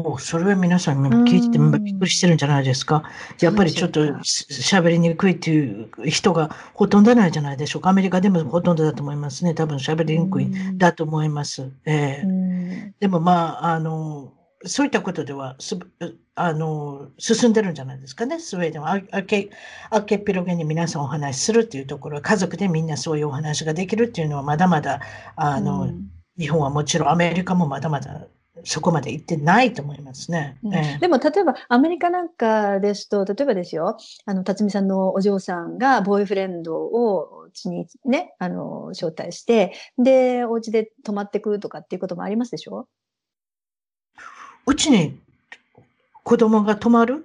[0.00, 3.02] おそれは皆さん聞いててびっくりしてるんじゃないですか？
[3.40, 7.90] やっぱりちょっと喋りにくいっていう人がほとんどないじゃないでしょうか。
[7.90, 9.54] アメリカでもほとんどだと思いますね。
[9.54, 11.72] 多分喋りにくいだと思います。
[11.84, 14.32] えー、でもまあ、あの、
[14.64, 15.76] そういったことではす
[16.40, 19.00] あの進んでるんじゃないですかね、スウェーデンは。
[19.10, 19.50] あけ
[19.90, 25.00] あけっぴろげに皆さんお話しするっていうところ、家族でみんなそういうお話ができるっていうのは、まだまだ
[25.36, 28.26] あの、うん、日本はもちろん、アメリカもまだまだ
[28.64, 30.58] そこまで行ってないと思いますね。
[30.64, 30.74] うん。
[30.74, 33.96] えー、でも例えばアメリカなんかですと、例えばですよ、
[34.26, 42.88] あの辰巳さんのお嬢さんがボーイフレンドをうちにね、あの招待して、で、お家で泊まってくとかっていうこともありますでしょ？
[44.66, 45.18] うちに
[46.28, 47.24] 子供が泊まる？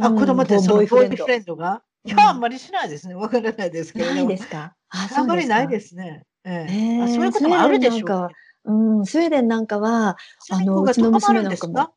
[0.00, 1.54] あ、子供ってそのボーイフレンド。
[1.54, 1.80] が？
[2.04, 3.14] いや、あんまりしないですね。
[3.14, 4.06] わからないですけど。
[4.06, 4.74] ないですか？
[4.88, 6.24] ああんまりないですね。
[6.44, 7.06] ええ。
[7.06, 8.30] そういうこともあるでしょ
[8.64, 10.16] う、うん、スウェーデンなんかは、
[10.50, 11.90] あの、うちの娘なんかも。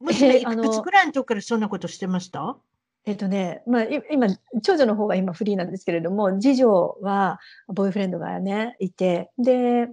[0.00, 2.56] 娘いくつぐらいの時からそんなことしてました？
[3.04, 4.28] えっとね、まあ、今、
[4.62, 9.88] 長女の方が今フリーなんですけれども、次女はボーイフレンドがね、いて、で、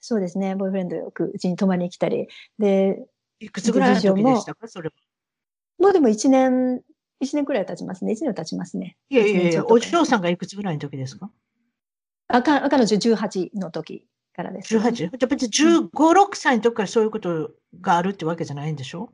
[0.00, 2.28] そうですね、ボーイフレンドよくうちに泊まりに来たり、
[2.58, 3.06] で、
[3.44, 4.94] いくつぐらいの時でしたか、それは。
[5.78, 6.82] もうでも1年、
[7.20, 8.12] 一年くらい経ちますね。
[8.12, 8.96] 1年経ちますね。
[9.10, 11.30] いやいやいや、お嬢さんがいくつぐらいの時ですか？
[12.28, 14.80] あか彼女18の時からです、ね。
[14.80, 14.92] 18?
[14.92, 17.50] じゃあ別に15、6歳の時からそういうこと
[17.80, 19.12] があるってわけじゃないんでしょ？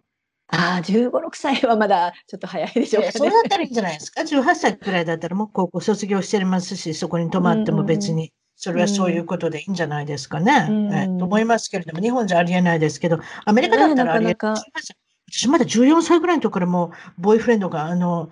[0.50, 10.66] ああ、15、6歳はまだちょっと早いでしょうか、ね、そうだったらいいんじゃないですか？18歳くらいだったらもう高校卒業してますし、そこに泊まっても別にそれはそういうことでいいんじゃないですかね。
[10.68, 14.36] うんえと思いますけれども、日本じゃありえないですけど、アメリカだったらありえない。
[15.30, 18.30] 私まだ14歳ぐらいのところも、ボーイフレンドが、あの、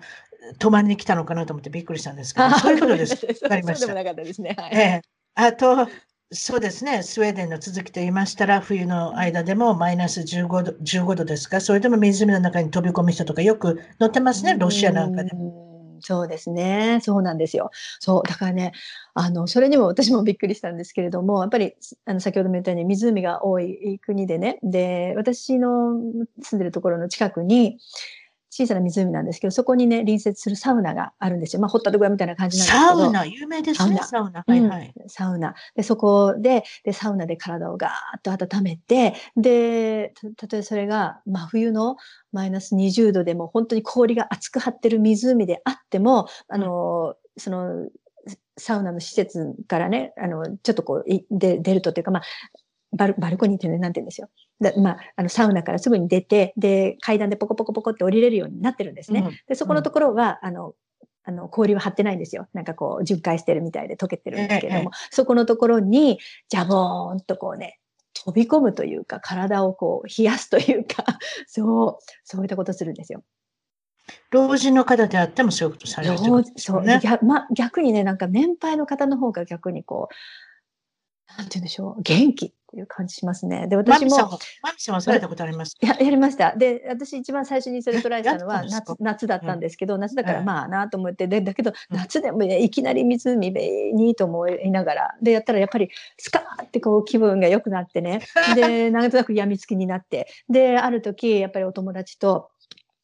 [0.59, 3.25] 泊まりに来たのかなと思ってびっくりしたんですけど、そういうこと です。
[3.43, 3.85] わかりました。
[3.85, 4.53] そうでもなかったですね。
[4.57, 5.87] はい、えー、あと、
[6.29, 15.66] そうですね、スウェーデンの続きと言いましたら、冬の間でもマイナス15度 ,15 度ですか、それでも湖の中に飛び込む人とかよく乗ってますね、ロシアなんかでも。
[16.01, 16.99] そうですね。
[17.01, 17.71] そうなんですよ。
[17.99, 18.23] そう。
[18.27, 18.73] だからね、
[19.13, 21.73] あの、それにも私もびっくりしたんですけれども、やっぱり、
[22.05, 25.93] あの、先ほども言ったように湖が多い国でね、で、私の
[26.41, 27.77] 住んでるところの近くに、
[28.57, 31.61] 小さな湖なんですけど、そこにね、隣接するサウナがあるんですよ。
[31.61, 33.01] まあ、ホットドッグみたいな感じなんですけど。
[33.01, 34.43] サウナ、有名ですね、サウナ。
[34.47, 35.09] はいはい、うん。
[35.09, 35.53] サウナ。
[35.75, 41.97] で、そこで、で、サウナで体をガーッと温めて、で、たとえそれが真冬の
[42.31, 47.87] マイナス20度でも本当に氷が熱く張ってる湖であっても、あの、その、
[48.57, 52.23] サウナの施設からね、あの、ちょっとこう、で出るとっていうか、まあ、
[52.97, 54.29] バルバルコニーっていうのなんて言うんですよ。
[54.59, 59.23] でまあ、あのサウナからすぐに出て、で、階段でポコポコポコって降りれるようになってるんですね。
[59.25, 60.73] うん、で、そこのところは、あの、
[61.23, 62.47] あの、氷は張ってないんですよ。
[62.53, 67.79] なんかこう、巡回してるみたいで溶けてるんですけれども、そこのところに、ジャボーンとこうね、
[68.13, 71.03] 飛び込むというか、体をこう、冷やすというか、
[71.47, 73.23] そう、そういったことするんですよ。
[74.31, 76.53] 老人の方であってもそういうことされるんですね。
[76.55, 83.67] そう逆,、まあ、逆にね、なんか年配の方の方が逆にこう、なんて言うんでしょう、元気っていう感じしますね。
[83.67, 84.09] で、私も。
[84.61, 85.75] マミさんはされたことあります？
[85.79, 86.53] ややりました。
[86.55, 93.51] で、私一番最初にそれトライしたのは 夏夏だったんですけど、うん、夏だからまあなと思って、で、だけど夏でも、ね、いきなり湖
[93.93, 98.21] にと思いながら、で、やったらやっぱりスカーってこう気分が良くなってね、
[98.55, 102.49] で、 なんとなく病みつきになって、で、ある時、やっぱりお友達と、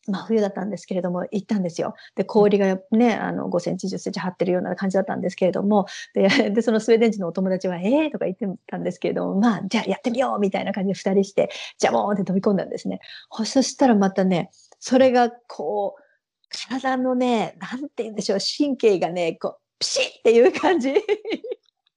[0.08, 1.96] まあ冬だったんですけれども、行ったんですよ。
[2.16, 13.00] で、氷がね、あの、5センチ、10センチ張ってるような感じだったんですけれども、で、でそのスウェーデン人のお友達は、ええー、とか言ってたんですけれども、まあ、じゃあやってみようみたいな感じで二人して、じゃあもうって飛び込んだんですね。
[13.32, 16.04] そしたらまたね、それがこう、
[16.70, 20.94] 体のね、なんて言うんでしょう、神経がね、こう、ピシッっていう感じ。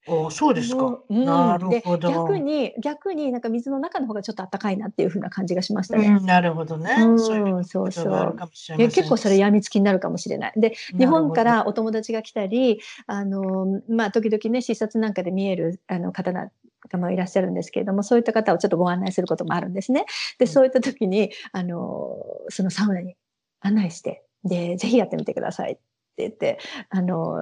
[0.06, 1.00] おそうですか。
[1.08, 2.10] うん、なるほど。
[2.10, 6.08] 逆に、逆になんか水の中の方がちょっと暖かいなっていうふうな感じがしましたね。
[6.08, 6.94] うん、なるほどね。
[6.98, 8.36] うん、そうそうそう。
[8.78, 10.52] 結構それ病みつきになるかもしれない。
[10.56, 16.50] で、日本からお友達が来たり、あの、まあ、時々ね、視察なんかで見えるあの方な
[16.86, 20.06] 方もいらっしゃるんですけれども、そういった方をちょっとご案内することもあるんですね。
[20.38, 22.16] で、そういった時に、あの、
[22.48, 23.16] そのサウナに
[23.60, 25.82] 案内して、で、ぜひやってみてくださいって
[26.18, 26.58] 言って、
[26.90, 27.40] あの、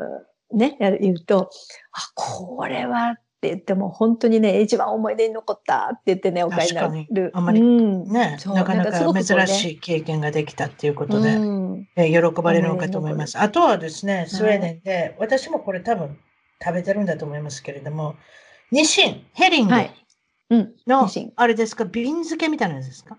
[0.55, 1.51] ね、言うと、
[1.93, 7.31] あ、これはって言っても、本当にね、一番思い出に残ったって言ってね、お買いになる。
[7.35, 13.39] あんまりうんね、なかなか珍しい経験ができたっていうことで、うんえー喜ばれるのかと思います。
[13.39, 16.19] あとはですね、スウェーデンで、私もこれ多分
[16.65, 18.15] 食べてるんだと思いますけれども、
[18.71, 19.95] ニシン、ヘリングはい。
[20.51, 20.75] うん。
[21.37, 23.19] あれですか、瓶漬けみたいなやつですか？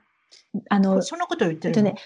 [0.70, 2.02] あの、そんなことを言ってるの、えっとね、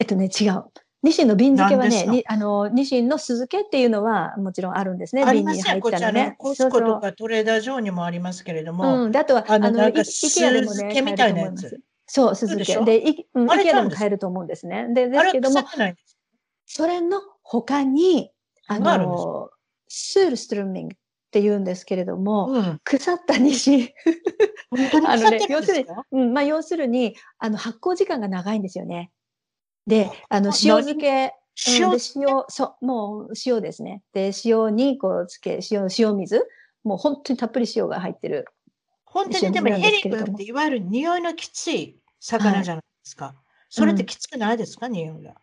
[0.00, 0.64] えっとね、違う。
[1.04, 5.22] ニシンの瓶漬けはね、あの、ニシンの酢漬けっていうのはもちろんあるんですね。
[5.22, 6.20] あり瓶にますよ、こ入ったのね。。
[6.20, 9.12] ちらねコスコとかトレーダー上にもありますけれども、うん。
[9.12, 11.78] で、あとは、あのなんか酢漬けみたいなやつ。
[12.06, 12.82] そう、酢漬け。
[12.86, 14.88] でで、イうんイケアでも買えると思うんですね。
[14.94, 15.62] で、ですけども
[16.64, 18.30] それの他に、
[18.66, 19.50] あの、
[19.88, 20.96] スールストルーミングっ
[21.30, 23.88] て言うんですけれども、うん、腐ったニシン。
[24.70, 29.10] あのね腐ってるんですか、うん、まあ、要するに、あの、発酵時間が長いんですよね。
[29.86, 31.96] で、あの、あ塩漬け、うん塩
[32.48, 34.02] そう、もう塩ですね。
[34.12, 36.44] で、塩にこうつけ、塩、塩水。
[36.82, 38.46] もう本当にたっぷり塩が入ってる。
[39.04, 43.36] 本当にでもヘリンですけれどもグっていわゆる匂いのきつい魚じゃないですか。
[43.68, 45.34] それってきつくないですか、匂いが。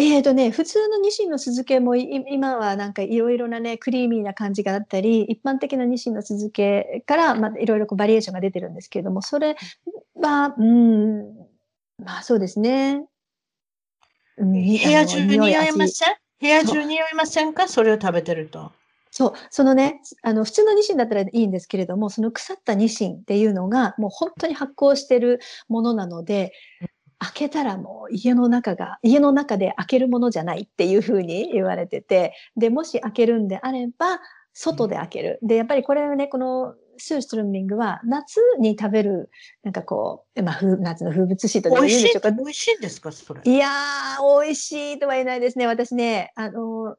[0.00, 9.56] えーとね、普通のニシンの酢漬けもい今はなんかいろいろなね、クリーミーな感じがあったり、一般的なニシンの酢漬けから、まあ、いろいろこうバリエーションが出てるんですけれども、それ
[10.14, 11.47] は、うん、
[12.04, 13.04] まあそうですね。
[14.36, 14.52] うん。
[14.52, 16.14] 部屋中あの匂い味ません？
[16.40, 17.68] 部屋中匂いませんか？
[17.68, 18.72] それを食べてると。
[19.10, 26.52] そう、そのね、あの、普通のニシンだったらいいんですけれども、その腐ったニシンっていうのが、もう本当に発酵してるものなので、
[27.18, 34.20] 開けたらもう家の中が、家の中で開けるものじゃないっていうふうに言われてて、で、もし開けるんであれば、
[34.52, 35.38] 外で開ける。
[35.42, 39.30] で、やっぱりこれはね、このスーストルーミングは夏に食べる、
[39.62, 42.30] なんかこう、まあ、風夏の風物詩とで言うんでしょうか。
[42.32, 43.40] 美味しいんですかそれ。
[43.44, 45.66] いやー、美味しいとは言えないですね。
[45.66, 46.96] 私ね、あの、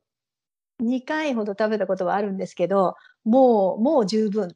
[0.81, 4.55] 2回ほど食べたことはあるんですけど、もう、もう十分。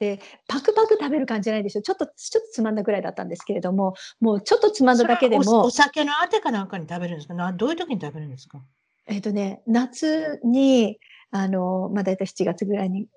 [0.00, 1.82] で、パクパク食べる感じじゃないですよ。
[1.82, 7.34] ちょっと、ちょっとつまんだぐらいだったんですけれども、もうちょっとつまんだだけでもおお、酒のあてかなんかに食べるんですか？
[7.34, 8.62] などういう時に食べるんですか？
[9.06, 10.98] えっ、とね、夏に、
[11.30, 13.08] あの、まあ、大体7月ぐらいに、うん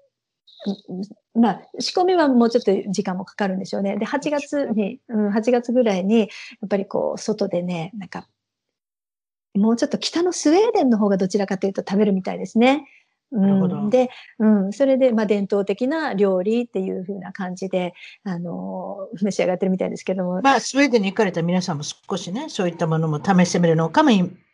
[1.36, 3.98] まあ、仕込みはもうちょっと時間もかかるんでしょうね。
[3.98, 6.26] で、8月に、うん、8月ぐらいに、や
[6.66, 8.28] っぱりこう、外でね、なんか、
[9.54, 12.86] もうちょっと北のスウェーデンの方がどちらかというと食べるみたいですね。
[13.32, 24.12] うん、で、うん、それで、まあ、伝統的な料理っていう風な感じで、あの、召し上がってるみたいですけども、まあ、スウェーデンに行かれた皆さんも少しね、そういったものも試してみるのかも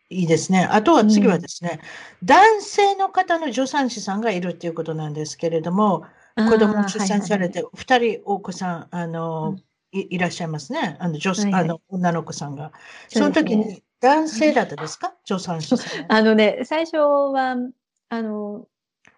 [0.09, 0.67] いいですね。
[0.69, 1.79] あとは次はですね、
[2.23, 10.97] 男性の方の助産師さんがいるっていうことなんですけれども、子供を出産されて、て、二人お子さん、あの、うんいいらっしゃいますね。
[10.99, 12.71] あの女はいはいあの女の子さんが。
[13.07, 15.15] その時に男性だったですか？
[15.25, 16.05] 助産師さんは。
[16.15, 17.55] あのね、最初は、
[18.09, 18.67] あの、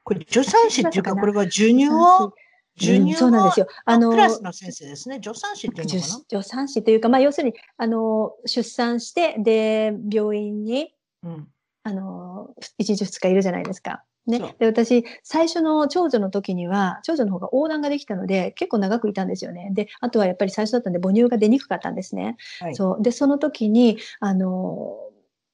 [0.03, 2.50] これ助産師っていうか、これは授乳を、師
[2.81, 3.67] 授乳を、うんそうなんですよ。
[3.85, 5.21] あのク、ラスの先生ですね。
[5.23, 6.13] 助産師っていうの助かな？
[6.29, 11.47] 助産師というか、まあ、要するに、あの、出産して、で、病院に、うん。
[11.83, 14.03] あの、一日二日いるじゃないですか。
[14.27, 14.39] ね。
[14.59, 19.71] で、私、最初の長女の時には、長女の方が横断ができたので、結構長くいたんですよね。
[19.73, 22.37] で、あとはやっぱり最初だったんで、母乳が出にくかったんですね。
[22.59, 22.75] はい。
[22.75, 23.01] そう。
[23.01, 24.95] で、その時に、あの、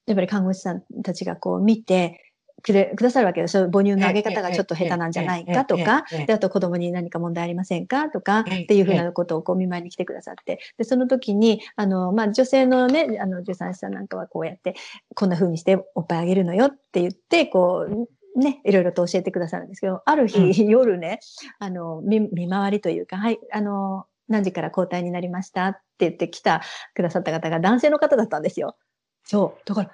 [0.06, 2.27] やっぱり看護師さんたちがこう見て、
[2.63, 3.70] くれ、くださるわけですよ。
[3.72, 8.10] 母乳のあげ方がちょっと下手なんじゃないかとか、で、あと子供に何か問題ありませんか？
[8.10, 14.76] とか、ええっていうふうなことをこう見舞いに来てくださって、で、その時に、あの、まあ、女性のね、あの、助産師さんなんかはこうやって、
[15.15, 21.20] こんな風にしておっぱいあげるのよって言って、こう、ね、いろいろと教えてくださるんですけど、ある日、うん夜ね、
[21.60, 25.67] あの、見、見回りというか、はい、あの、何時から交代になりました？
[25.67, 26.62] って言って来た
[26.93, 28.76] くださった方が男性の方だったんですよ。
[29.24, 29.62] そう。
[29.65, 29.91] だから、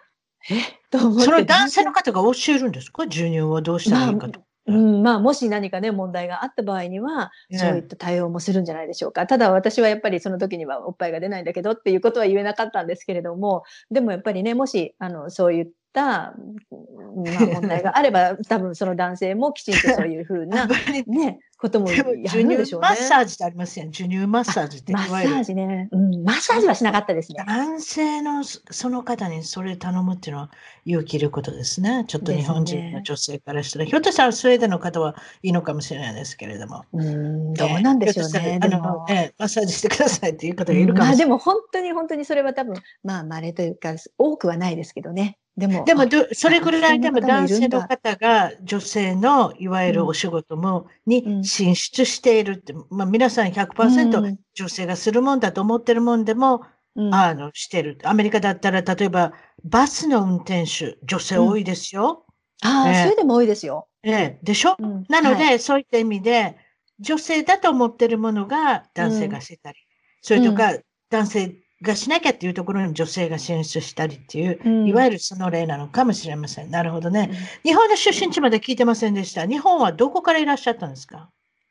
[0.49, 0.55] え？
[0.89, 1.23] と思って。
[1.25, 3.03] その男性の方が教えるんですか？
[3.03, 4.41] 授乳をどうしたらいいかと。
[4.65, 9.27] うん、まあ、もし何かね、問題があった場合には、ええそういった対応もするんじゃないでしょうか。
[9.27, 20.67] ただ私はやっぱりその時にはおっぱいが出ないんだけどっていうことは言えなかったんですけれども、でもやっぱりね、もし、あの、そういっまあ、問題があれば、 多分その男性もきちんとそういうふうな、
[21.05, 22.97] ね、こともやる授乳んでしょうねマッ。
[22.97, 23.91] サージってありますよね。
[23.93, 25.87] 授乳マッサージっていマッサージね。
[25.91, 27.43] うん、マッサージはしなかったですね。
[27.47, 30.51] 男性のそその方にそれ頼むっていうのは
[30.85, 32.03] 勇気いることですね。
[32.07, 36.83] ちょっと日本人の女性からしたら、ひょっとしたらスウェーデンの方はいいのかもしれないですけれども。
[36.91, 38.59] うん、どうなんでしょうね。
[38.61, 41.07] あの、ええマッサージしてくださいっていう方がいるかもしれない。
[41.07, 45.37] まあでも本当に本当にそれは多分、まあ稀というか、多くはないですけどね。
[45.57, 54.43] でも、でもど、それぐらいでも男男性の方が女性のいわゆるお仕事も、にうん進出しているって、まあ皆さん100%うん。
[54.55, 56.63] 女性がするもんだと思ってるもんでも、
[56.95, 57.11] うん。
[57.11, 57.99] あの、してる。
[58.03, 59.33] アメリカだったら、例えば、
[59.63, 62.25] バスの運転手、女性多いですよ。
[62.61, 63.87] ああ、ねそれでも多いですよ。
[64.03, 64.77] ええ、でしょ？
[64.79, 65.03] うん。
[65.09, 65.59] なので、はい。
[65.59, 66.57] そういった意味で、
[66.99, 69.77] 女性だと思ってるものが男性がしてたり、
[70.21, 70.77] それとか、
[71.09, 76.71] 男性がしなきゃっていうところに女性が進出したりっていう、うんいわゆるその例なのかもしれません。
[76.71, 77.29] なるほどね。
[77.63, 79.45] 日本の出身地まで聞いてませんでした。
[79.45, 81.29] 日本はどこからいらっしゃったんですか？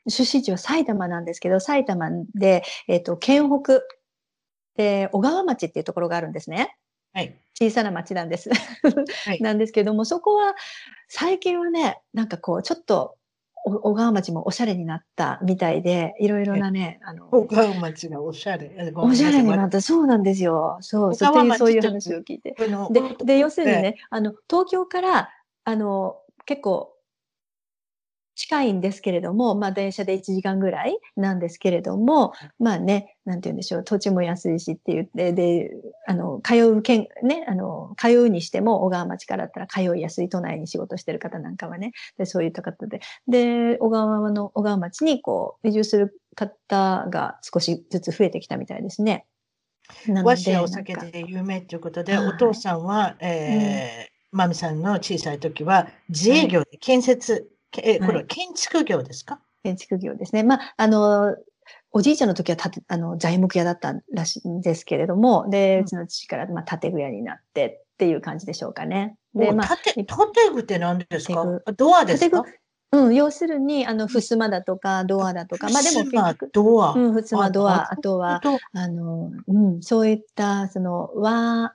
[0.08, 3.80] 出身地は埼玉なんですけど、埼玉で、えっ、と、県北
[4.76, 6.76] で、小川町っていうところがあるんですね。
[7.12, 7.38] はい。
[7.54, 8.50] 小さな町なんです。
[9.38, 10.54] い なんですけども、そこは、
[11.08, 13.21] 最近はね、なんかこう、ちょっと、お
[13.64, 18.92] 小川町もおしゃれになったみたいで、いろいろなね、あの、小川町がおしゃれ。
[18.96, 20.78] おしゃれになった、そうなんですよ。
[20.80, 22.56] そう、そういう、そういう話を聞いて。
[22.90, 25.30] で、で、要するにね、あの、東京から、
[25.64, 26.91] あの、結構、
[28.34, 35.70] 近いんですけれども、まあ、電車で1時間ぐらいなんですけれども、まあね、なんて言うんでしょう、土地も安いしって言って、で、
[36.06, 49.26] あの、通う県、ね、あの、通うにしても、小川町からだったら通いやすい都内に仕事してる方なんかはね、で、そういった方で、で、小川の、小川町にこう、移住する方が少しずつ増えてきたみたいですね。
[50.24, 52.28] 和紙やお酒で有名ということで、はい。
[52.28, 57.52] お父さんは、えーマミさんの小さい時は自営業で建設、け
[57.82, 60.42] えこれは建築業ですか、建築業ですね。
[60.42, 61.36] まあ、あの、
[61.92, 62.58] おじいちゃんの時は
[62.88, 69.16] あの材木屋だったらしいんですけれども、で、うちの父から、まあ、建具屋になってっていう感じでしょうかね。
[69.34, 70.04] で、で、まあ、建
[70.54, 71.44] 具って何ですか？
[71.76, 72.42] ドアですか？
[72.42, 72.52] 建
[72.94, 76.92] うん、要するに、あの、襖だとか、ドアだとか、まあでも結襖局、ドア。
[76.92, 81.74] うん、襖、ドあア、あとは、とあの、うん、そういった、その、和、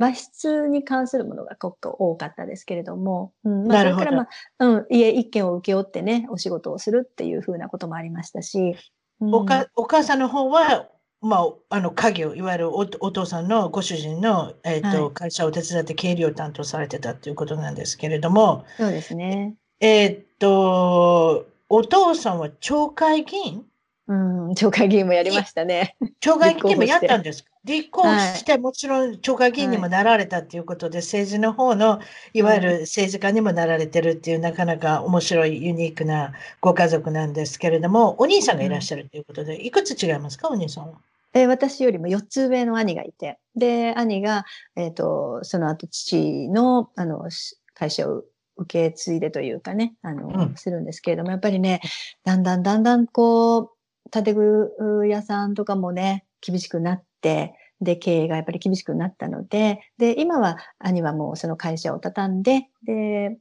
[0.00, 4.28] 和室に関するものが結構多かったですけれども、うん、まあ、それから、ま
[4.58, 8.76] あ、うん、家一軒を請け負ってね、お仕事をするっていうふうなこともありましたし、
[9.20, 9.34] うん。
[9.34, 10.88] おかお母さんの方は、
[11.20, 15.12] まあ、あの家業、いわゆるおお父さんのご主人の、えーとはい。
[15.12, 19.54] 会社を手伝って経理を担当されてたということなんですけれども、そうですね。
[19.80, 23.66] えーっと、お父さんは町会議員
[24.10, 24.12] う
[24.50, 25.94] ん、町会議員もやりましたね。
[26.18, 27.44] 町会議員もやったんです。
[27.44, 32.00] か立候補して、もちろん町会議員にもなられたということで、政治の方の
[32.32, 40.98] いわゆる政治家にもなられてるっていう、なかなか面白いユニークなご家族なんですけれども、お兄さんがいらっしゃるということで、いくつ違いますか、お兄さんは。
[41.32, 44.44] で私よりも4つ上の兄がいて、で、兄が、
[44.74, 48.24] えっ、と、その後父の、あの、し会社を
[48.56, 50.56] 受け継いでというかね、あの、うん。
[50.56, 51.80] するんですけれども、やっぱりね、
[52.24, 53.70] だんだんだんだんこう、
[54.10, 63.38] 建具屋さんとかもね、厳しくなって、で、経営がやっぱり厳しくなったので、で、今は兄はもうその会社を畳んで、で、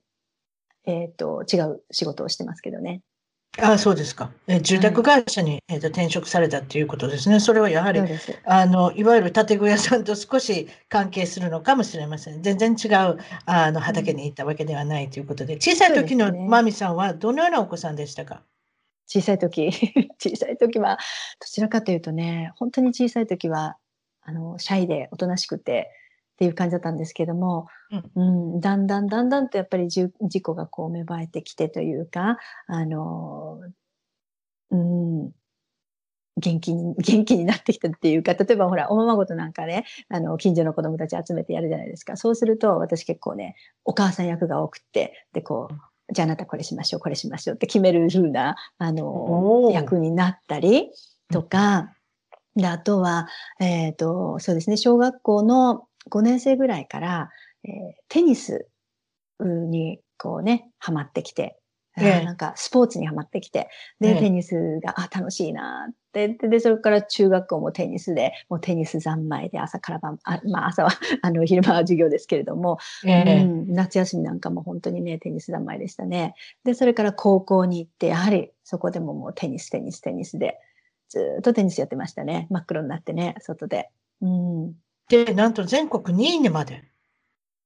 [0.86, 3.02] えっ、と、違う仕事をしてますけどね。
[3.62, 4.32] ああ、そうですか。
[4.48, 7.40] え住宅会社に、えーと転職されたということですね。
[7.40, 8.00] それはやはり。
[8.46, 12.42] あのいわゆる建具屋さんと少し関係するのかもしれません。
[12.44, 18.44] 全然違うあの畑に行ったわけではないということで、小さい時のマミさんはどのようなお子さんでしたか？
[19.10, 19.72] 小さい時
[20.22, 20.98] 小さい時は
[21.40, 23.78] どちらかというとね本当に小さい時は
[24.22, 25.90] あのシャイでおとなしくて
[26.34, 27.68] っていう感じだったんですけども、
[28.16, 28.62] うん。
[28.62, 30.10] だんだんだんだんとやっぱり事
[30.42, 32.38] 故がこう芽生えてきてというか
[32.68, 33.60] あの、
[34.72, 35.32] うん、
[36.38, 42.16] 元気に 元気になってきたっていうか例えばほらおままごとなんかねあの近所の子供たち集めてやるじゃないですか。
[42.16, 45.76] そうすると私結構ねお母さん役が多くってでこう
[46.12, 49.74] じゃああなたこれしましょう、これしましょうって決める風な、あおの、ー。
[49.74, 50.92] 役になったり
[51.32, 51.94] とか、
[52.56, 53.28] で、あとは、
[53.60, 57.30] えっ、と、そうですね、小学校の5年生ぐらいから、
[57.64, 57.72] えー
[58.10, 58.68] テニス
[59.40, 61.59] にこうね、ハマってきて、
[62.00, 63.70] あーええなんかスポーツにハマってきて、
[64.00, 70.90] で、ええテニスが、あ、楽しいなって、で、でそれから中学校もテニスで、もうテニス三昧で朝から晩、あまあ朝は、
[71.22, 76.36] あの、昼間は授業ですけれども、ええうん、夏休みなんかも本当にね、テニス三昧でしたね。
[76.64, 80.60] で、それから高校に行って、やはりそこでももうテニス、テニス、テニスで、
[81.10, 82.48] ずーっとテニスやってましたね。
[82.50, 83.90] 真っ黒になってね、外で。
[84.22, 84.74] うん。
[85.10, 86.89] で、なんと全国2位にまで、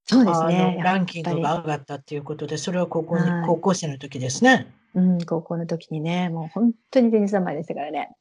[0.05, 0.75] そうですあね。
[0.77, 4.67] のランキングが上がったということで、それは高校に、はい高校生の時ですね。
[4.95, 8.11] うん、高校の時にね、もう本当にテニス三昧でしたからね。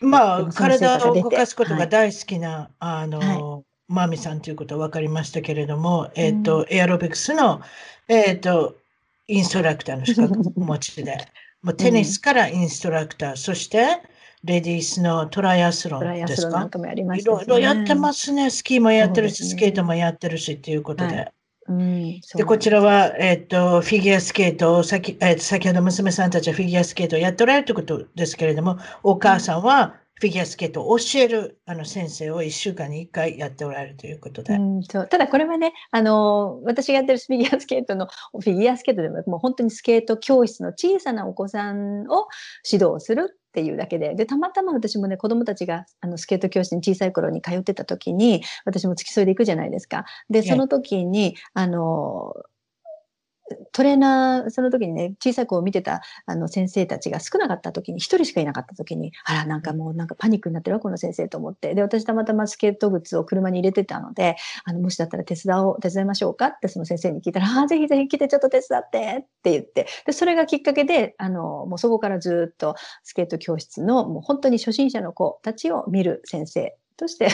[0.00, 7.62] まあ、体を動かすことはいが大好きな、あの、マミさんということは分かりましたけれども、えっ、と、エアロビクスの、
[8.08, 8.76] えっ、と、
[9.28, 11.16] インストラクターの資格をお持ちで、
[11.62, 14.02] もうテニスからインストラクター、そして、
[14.44, 16.68] レディースのトライアスロンですか？
[17.16, 17.24] い。
[17.24, 18.50] ろいろやってますね。
[18.50, 21.16] スキーもやってるし、ねスケートもやってるしっていうことで。
[21.16, 21.32] はい
[21.68, 22.20] うん。
[22.34, 34.54] で、こちらは、えっ、と、フィギュアスケートを先、えー先ほど娘さんたちはフィギュアスケートをやっておられるということですけれども、お母さんはフィギュアスケートを教えるあの先生を1週間に1回やっておられるということで。
[34.54, 42.26] うん、そうただこれはね、あの私がやってるフィギュアスケートのフィギュアスケートでももう本当にスケート教室の小さなお子さんを
[42.70, 50.04] 指導するっていうだけででたまたま私もね子供たちがあのスケート教室に小さい頃に通ってた時に私も付き添いで行くじゃないですか。
[50.28, 52.34] でその時にあの
[53.72, 61.74] トレーナー、その時にね、小さい子を見てたあの先生たちが少なかった時に、一人しかいなかった時に、あら、なんかもうなんかパニックになってるわ、この先生と思って。
[61.74, 72.74] で、私たまたまスケート靴を車に入れてたので、あの、もしだったら手伝おう、手伝いましょうかってその先生に聞いたら、ああ、ぜひぜひ来てちょっと手伝ってって言って、で、それがきっかけで、あの、もうそこからずっと
[73.04, 77.28] スケート教室の、もう本当に初心者の子たちを見る先生として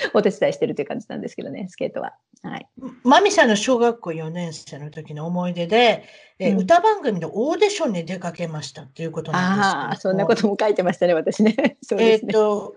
[0.14, 2.14] お手伝いしてるという感じなんですけどね、スケートは。
[2.42, 2.68] はい。
[3.02, 6.04] マミさんの小学校4年生の時の思い出で、
[6.38, 11.54] え、うん、歌番組のオーディションに出かけましたっていうことなんですああ、そんなことも書いてましたね、私ね。
[11.56, 12.76] ねえっ、と、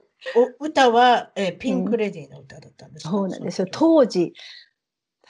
[0.60, 3.68] お歌は、えー、ピンク・レディーの歌だったんです、うん、そうなんですよ。
[3.72, 4.34] 当時、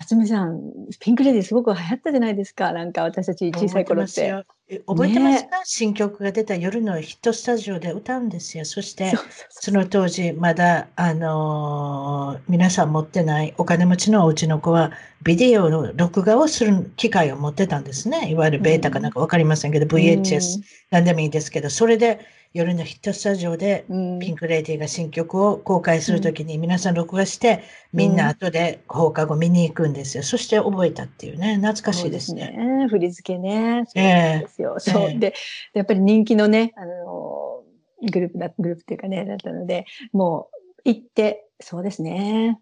[0.02, 0.60] 辰巳さん、
[1.00, 2.72] ピンク・レディーすごく流行ったじゃないですか。
[2.72, 4.44] なんか私たち小さい頃って。
[4.88, 8.64] 覚えてますか、ね、新曲が出た夜のヒットスタジオで歌うんですよ。
[8.64, 9.14] そして、
[9.50, 14.92] その当時、まだ、あのー、皆さん持ってないお金持ちのお家の子は、
[15.24, 18.32] ビデオの録画をする機会を持ってたんですね。
[18.32, 22.22] いわゆるベータかなんかわかりませんけど、うん、VHS、なんでもいいですけど、それで、
[22.54, 30.24] 夜のヒットスタジオでピンク・レディーが新曲を公開するときに皆さん録画して、みんな後で放課後見に行くんですよ。
[30.24, 32.52] そして覚えたっていうね、懐かしいですね。
[32.54, 33.84] すね振り付けね。
[33.88, 34.76] そうですよ。
[34.86, 35.20] えー、そう。
[35.20, 35.34] で、
[35.74, 37.64] やっぱり人気のね、あの、
[38.12, 40.50] グループだ、グループっていうかね、だったので、も
[40.86, 42.60] う行って、そうですね。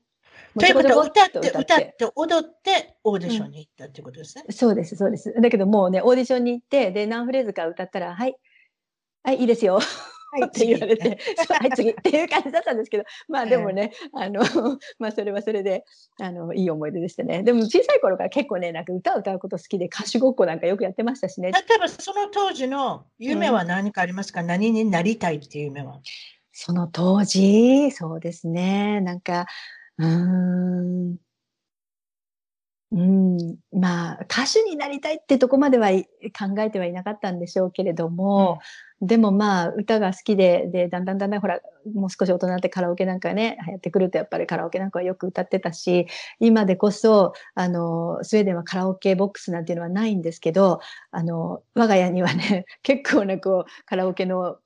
[0.57, 5.33] ということは歌って、歌って踊ってオーディションに行ったっていうことですね、うん、そうです、そうです。
[5.41, 8.35] だけどもうね、オーディションに行って、で、何フレーズか歌ったら、はい、
[9.29, 9.75] はい、いいですよ。
[9.75, 9.81] は
[10.39, 11.19] い、 って言われて、
[11.49, 11.91] はい、次。
[11.91, 14.41] っていう感じだったんですけど、まあでもね、あの、
[14.97, 15.85] まあそれはそれで、
[16.19, 17.43] あの、いい思い出でしたね。
[17.43, 21.51] でも小さい頃から結構ね、なんか歌を歌うこと好きで歌手ごっこなんかよくやってましたしね。
[21.51, 25.99] 例えばその当時の夢は何かありますか、うん、何になりたいっていう夢は。
[26.51, 29.45] その当時、そうですね、なんか、
[29.99, 31.17] うん、
[32.91, 38.59] うん、まあ、歌手になりたいってとこまでは考えてはいなかったんでしょうけれども、
[38.99, 41.59] うん、でもまあ、歌が好きで、で、だんだんだんだんほら、
[41.93, 46.07] もう少し大人になってカラオケなんかね、流行ってくるとやっぱりカラオケなんかはよく歌ってたし、
[46.39, 50.79] 今でこそ、あの、スウェーデンはカラオケボックスなんていうのはないんですけど、
[51.11, 54.57] あの、我が家にはね、 結構なこう、カラオケの、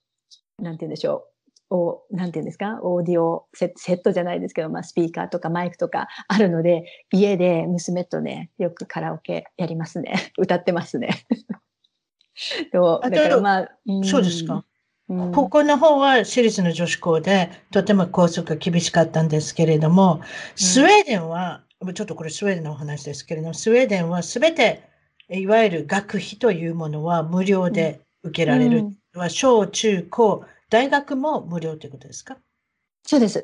[0.59, 1.32] なんて言うんでしょう、
[1.73, 10.13] を、なんていうんですか、オーディオセットじゃないですけど、まあ、スピーカーとかマイクとかあるので、家で娘とね、よくカラオケやりますね。
[10.37, 11.25] 歌ってますね。
[12.71, 13.69] でもだからまあ、
[14.03, 14.63] そうですか。
[15.09, 20.21] うん、高校の方は私立の女子校で、とても校則が厳しかったんですけれども、
[20.55, 24.83] スウェーデンは、うん、ちょっとこれスウェーデンのお話ですけれども、スウェーデンはすべて、
[25.29, 28.85] いわゆる学費というものは無料で受けられる。
[29.15, 32.37] うん、小中高大学も無料ということですか？
[33.05, 33.43] そうです。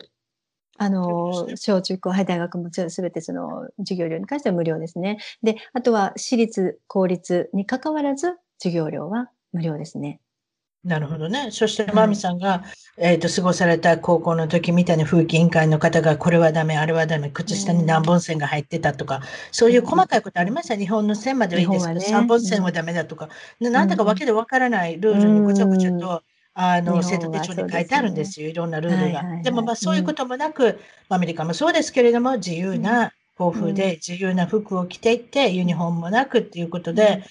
[0.78, 5.20] あの、ね、小中高、はい、大学もすべてその授業料に関しては無料ですね。
[5.44, 10.22] で、あとは私立、公立に関わらず授業料は無料ですね。
[10.84, 11.50] なるほどね。
[11.52, 12.62] そして、マミさんが、はい、
[13.00, 19.22] えっ、ー、と、過ごされた高校の時みたいに風紀委員会の方が、これはダメ、あれはダメ、靴下に何本線が入ってたとか、
[19.52, 20.78] そういう細かいことありました。
[20.78, 23.28] 日本の線まではいいですけど、ね、3本線はダメだとか、
[23.60, 26.24] うん、なんだかわけでわからないルールにごちゃごちゃと、
[26.62, 28.50] あの、生徒手帳に書いてあるんですよ。
[28.50, 29.24] いろんなルールが。
[29.44, 37.24] でも、まあ、そういうこともなく、アメリカもそうですけれども、自由な、豊富で自由な服を着ていって、ユニフォームもなくっていうことで、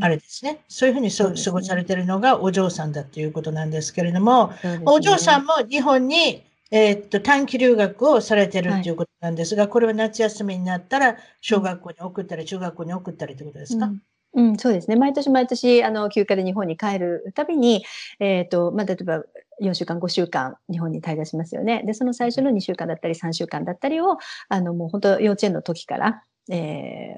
[0.00, 0.60] あれですね。
[0.68, 4.52] そういうふうに過ごされてるのがお嬢さんだということなんですけれども、
[4.86, 8.92] お嬢さんも日本に、えっと、短期留学をされてるとい。
[8.92, 13.92] うことなんですが、これは夏休みになったら、小学校に送ったり、中学校に送ったりということですか、
[14.32, 14.96] うん、そうですね。
[14.96, 17.84] 毎年毎年、あの、休暇で日本に帰るたびに、
[18.20, 19.24] えっ、ー、と、まあ、例えば、
[19.60, 21.82] 4週間、5週間、日本に滞在しますよね。
[21.84, 24.18] で、その最初の2週間だったり、3週間だったりを、
[24.48, 27.14] あの、もう本当、幼稚園の時から、え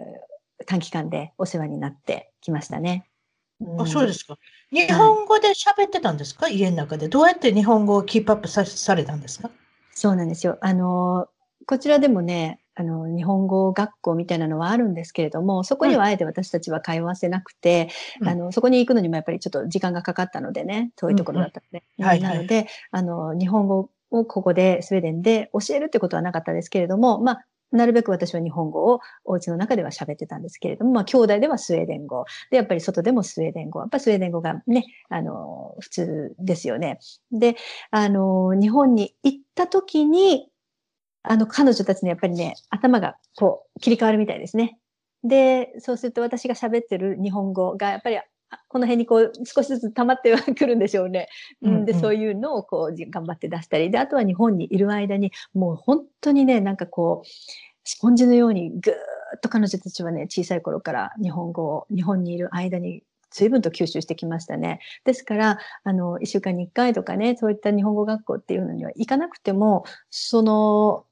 [0.62, 3.06] ー、短期間でお世話になってきましたね。
[3.78, 4.38] あ、そうですか。
[4.72, 7.08] 日本語で喋ってたんですか、はい、家の中で。
[7.08, 9.50] どうやって日本語をキープアップさされたんですか？
[9.94, 10.58] そうなんですよ。
[10.60, 11.28] あの、
[11.66, 17.88] こちらでもね、あの、日本語学校みたいなのはあるんですけれども、そこにはあえて私たちは通わせなくて、
[18.20, 21.84] うん、あの、そこに行くのにもやっぱりちょっと時間がかかったのでね、遠いところだったので。
[21.98, 32.26] うんうんはいはい、なので、あの、日本語をここで、スウェーデンで教えるってことはなかったですけれども、まあ、なるべく私は日本語をお家の中では喋ってたんですけれども、まあ、兄弟ではスウェーデン語。
[32.50, 33.80] で、やっぱり外でもスウェーデン語。
[33.80, 37.00] やっぱりスウェーデン語がね、あの、普通ですよね。
[37.32, 37.56] で、
[37.90, 40.48] あの、日本に行った時に、
[41.22, 44.78] あの、彼女たちのやっぱりね、頭がこう、切り替わるみたいですね。
[45.24, 48.20] で、そうすると私が喋ってる日本語が、やっぱり
[48.68, 51.28] この辺にこう少しずつ溜まってはくるんでしょうね。
[51.62, 57.28] うん、で、そういうのをこう頑張って出したり、で、あとは日本にいる間に、もう本当にね、なんかこう、
[57.84, 58.94] スポンジのようにぐー
[59.36, 64.80] っと彼女たちはね、小さい頃から日本語を、日本にいる間に随分と吸収してきましたね。
[65.04, 71.04] ですから、あの、一週間に一回とかね、そういった日本語学校っていうのには行かなくても、その、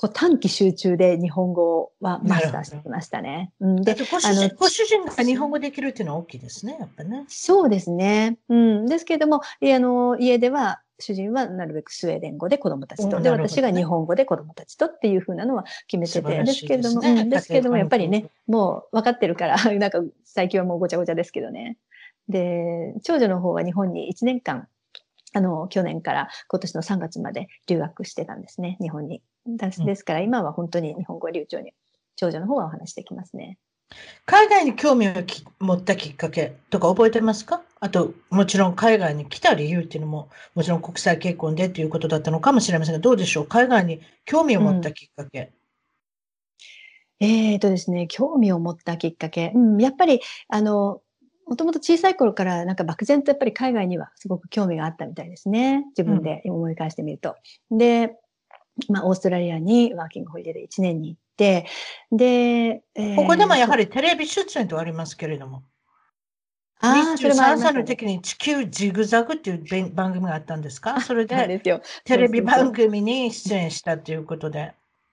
[0.00, 3.52] こう短期集中で日本語はマスターしてきましたね。
[3.60, 7.26] うん、でご主人ご主人が日本語できるっていうのは大きいですね、やっぱね。
[7.28, 8.38] そうですね。
[8.48, 21.76] うん、ですけれども、あの家では主人はなるべくスウェーデン語で子供たちと、ね、で、私が日本語で子供たちとっていうふうなのは決めてて、ですけれども、うん、ですけれども、やっぱりね、もう分かってるから、 なんか最近はもうごちゃごちゃですけどね。
[22.30, 24.66] で、長女の方は日本に1年間、
[25.34, 29.20] あの、去年から今年の3月まで留学してたんですね、日本に。
[29.46, 31.72] ですから今は本当に日本語流暢に
[32.16, 33.58] 長女の方はお話してきますね。
[34.24, 35.12] 海外に興味を
[35.58, 37.62] 持ったきっかけとか覚えてますか？
[37.80, 43.46] あと、もちろん海外に来た理由っていうのも、もちろん国際結婚でということだったのかもしれませんが、どうでしょう？
[43.46, 45.50] 海外に興味を持ったきっかけ。
[47.20, 49.50] うん、えっ、ー、とですね、興味を持ったきっかけ。
[49.56, 51.00] うん、やっぱり、あの、
[51.46, 55.84] もともと小さい頃からなんか漠然とやっぱり海外にはすごく興味があったみたいですね。
[55.96, 57.34] 自分で思い返してみると。
[57.72, 58.14] うん、で、
[58.88, 61.66] まあ、オーストラリアにワーキングホリデーで1年に行って、
[62.12, 65.64] で、えー、ここでもやはりテレビ出演とありますけれども。
[66.82, 71.00] ああ、それも3歳の時に地球ジグザグっていう番組があったんですか？
[71.02, 71.60] それで
[72.04, 74.72] テレビ番組に出演したということで。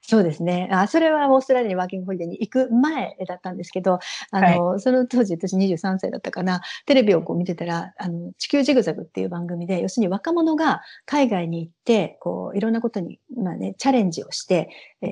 [0.09, 0.69] そうですね。
[0.71, 3.99] あ、それはオーストラリアにワーキングホリデーに行く前だったんですけど、
[4.31, 14.69] あの、はい、その当時私23歳だったかな、テレビをこう見てたら、あの、地球ジグザグっていう番組で、要するに若者が海外に行って、こう、いろんなことに、まあね、チャレンジをして、
[15.01, 15.09] え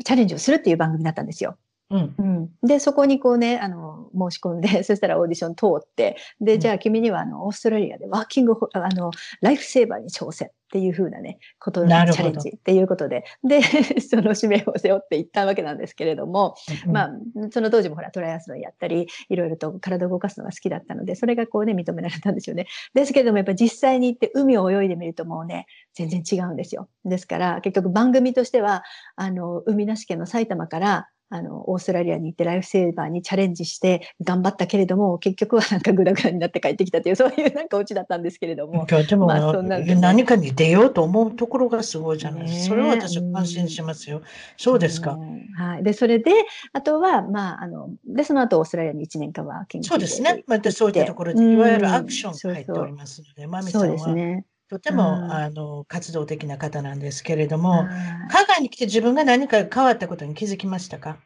[0.00, 1.58] ー、チャレンジをするっていう番組だったんですよ。
[1.90, 9.10] うん、うん、で、そこにこうね、あの、申し込んで、 そしたらオーディション通って、で、じゃあ君にはあの、オーストラリアでワーキング、あの、
[9.40, 10.48] ライフセーバーに挑戦。
[10.48, 13.60] っていうふうなね、ことのチャレンジっていうことで、で、
[14.00, 16.54] その使命を背負っていったわけなんですけれども、
[16.86, 17.10] うん、まあ、
[17.50, 22.66] その当時もほら、トライアスロンやったり、いろいろと体を動かすのが好きだったので、それがこうね、認められたんですよね。
[22.94, 26.88] ですけれども、やっぱり実際に行って海を泳いでみるともうね、全然違うんですよ。
[27.04, 28.82] ですから、結局番組としては、
[29.16, 38.84] あの、海なし県の埼玉から、あの、オーストラリアに行ってライフセーバーにチャレンジして頑張ったけれども、結局はなんかグダグダになって帰ってきたという、 そういうなんかオチだったんですけれども。
[38.86, 42.74] でも、まあ、そんな何かに出ようと思うところがすごいじゃないですか。
[42.74, 44.20] それは私は安心しますよ。
[44.58, 45.18] そうですか。
[45.56, 45.82] はい。
[45.82, 46.32] で、それで、
[46.74, 50.44] あとは、まあ、あの、で、その後オーストラリアに1年間は研究そうですね。
[50.46, 53.86] またそういったところで、いわゆるアクションが入っておりますので、まみさんは。
[53.86, 54.44] そうですね。
[54.72, 57.84] とても、あの活動的な方なんですけれども、
[58.30, 61.18] 海外に来て自分が何か変わったことに気づきましたか？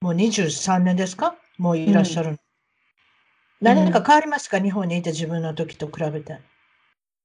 [0.00, 1.36] もう23年ですか？
[1.58, 2.30] もういらっしゃる。
[2.30, 2.38] うん、
[3.60, 6.38] 何か変わりますか、日本にいて自分の時と比べて。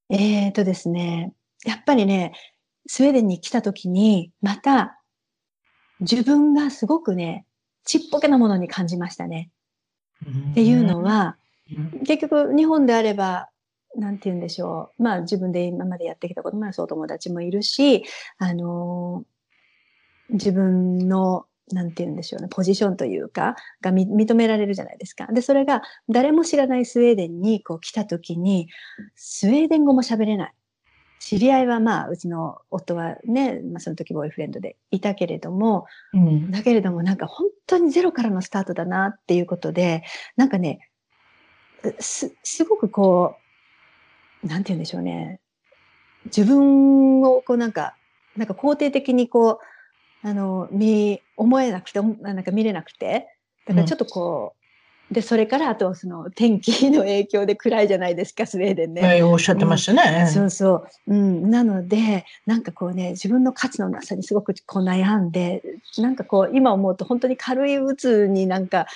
[0.10, 1.32] えっ、ー、とですね、
[1.66, 2.34] やっぱりね、
[2.86, 5.00] スウェーデンに来た時に、また
[6.02, 7.46] 自分がすごくね、
[7.86, 9.52] ちっぽけなものに感じましたね。
[10.52, 11.38] っていうのは、
[12.06, 13.48] 結局日本であれば、
[13.98, 15.04] なんて言うんでしょう。
[15.04, 18.04] まあ自分で今までやってきたこともあるし、お友達もいるし、
[18.38, 25.28] あのー、自分のなんて言うんでしょうね、ポジションというか、が認められるじゃないですか。
[25.32, 28.68] で、それが誰も知らないスウェーデンにこう来た時に、
[29.16, 30.54] スウェーデン語も喋れない。
[31.20, 40.04] 知り合いはまあ、うちの夫はね、まあ、その時ボーイフレンドでいたけれども、うん、だけれどもなんか本当にゼロからのスタートだなっていうことで、
[40.36, 40.92] なんかね、
[42.00, 43.45] す、すごくこう、
[44.46, 45.40] なんて言うんでしょうね。
[46.26, 47.96] 自分をこうなんか、
[48.38, 49.60] なんか肯定的にこ
[50.24, 53.28] う、あの、見、思えなくて、なんか見れなくて、
[53.68, 59.02] だからちょっとこう、うん、で、それからあとその天気の影響で暗いじゃないですか、 スウェーデンね。
[59.02, 61.14] はい、おっしゃってましたね、うん、そうそう。
[61.14, 61.50] うん。
[61.50, 65.62] なので、なんかこうね、自分の価値のなさにすごくこう悩んで、
[65.98, 68.88] なんかこう、今思うと本当に軽い鬱になんか、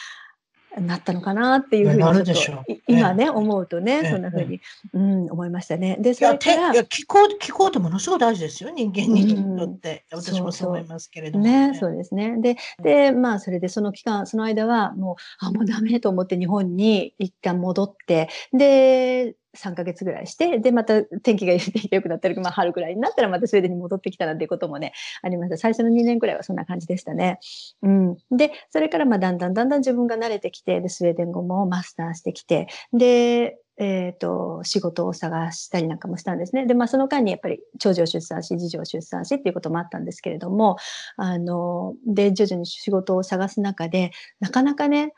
[0.77, 4.61] なったのかなっていうふうに今ね、思うとね、そんなふうに、
[4.93, 5.97] うん、思いましたね。
[5.99, 10.05] で、それから聞こう、聞こうとものすごい大事ですよ、人間にとって。
[10.11, 11.73] 私もそう思いますけれども、ね。
[11.79, 12.37] そうですね。
[12.39, 21.53] で、で、まあ、それでその期間、その間は、もう、あ、もうダメと思って日本に一旦戻って、で、3ヶ月ぐらいして、で、また天気が
[21.91, 25.57] 良くなったり、まあ、春ぐらいになったらまたスウェーデンに戻ってきたなんていうこともね、ありました。
[25.57, 27.39] 最初の2年ぐらいはそんな感じでしたね。
[27.81, 28.17] うん。
[28.31, 36.65] で、それからまあだんだんだんだん自分が慣れてきて、で、スウェーデン語もマスターしてきて、で、えっ、と、仕事を探したりなんかもしたんですね。
[36.65, 40.75] で、まあその間にやっぱり長女を出産し、次女を出産しっていうこともあったんですけれども、
[41.15, 45.13] あの、で、徐々に仕事を探す中で、なかなかね、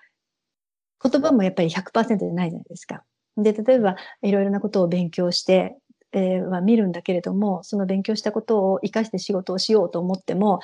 [1.03, 3.03] 言葉もやっぱり100%じゃないじゃないですか。
[3.43, 5.77] で、例えば、いろいろなことを勉強して、
[6.13, 10.59] えーは見るんだけれども、その勉強したことを活かして仕事をしようと思っても、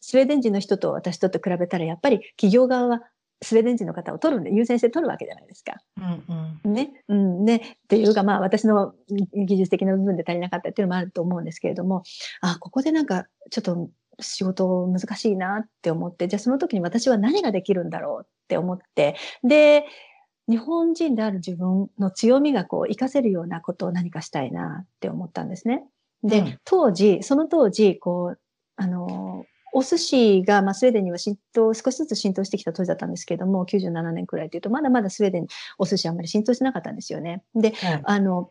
[0.00, 3.02] スウェーデン人の人と私とと比べたら、やっぱり企業側は
[3.42, 5.74] スウェーデン人の方を取るんで、優先して取るわけじゃないですか。
[5.98, 6.92] うんうんね。
[7.08, 7.44] うん。
[7.44, 7.76] ね。
[7.84, 8.94] っていうか、まあ、私の
[9.34, 12.02] 技術的な部分で足りなかったっていうのもあると思うんですけれども、
[12.40, 19.84] あ、ここでなんか、ちょっと仕事難しいなって思って、じゃあその時に私は何ができるんだろうって思って、で、
[20.48, 25.84] 日本人である自分の強みがこう、活かせるようなことを何かしたいなって思ったんですね。
[26.22, 28.40] で、うん当時、その当時、こう、
[28.76, 37.42] あの、お寿司が、まあ、スウェーデンには浸透、少しずつ浸透してきた当時だったんですけれども、97年くらいというと、まだまだスウェーデンにお寿司あんまり浸透してなかったんですよね。
[37.54, 38.50] で、はいあの、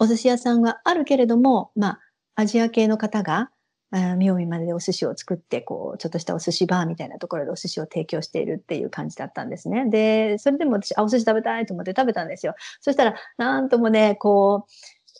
[0.00, 2.00] お寿司屋さんはあるけれども、まあ、
[2.34, 3.50] アジア系の方が、
[3.92, 9.88] あー妙味まででお寿司を作って、こう、ちょっとしたお寿司バーみたいなところでお寿司を提供しているっていう感じだったんですね。
[9.90, 12.54] で、それでも私、あ、お寿司食べたいと思って食べたんですよ。
[12.80, 14.72] そしたら、なんともね、こう、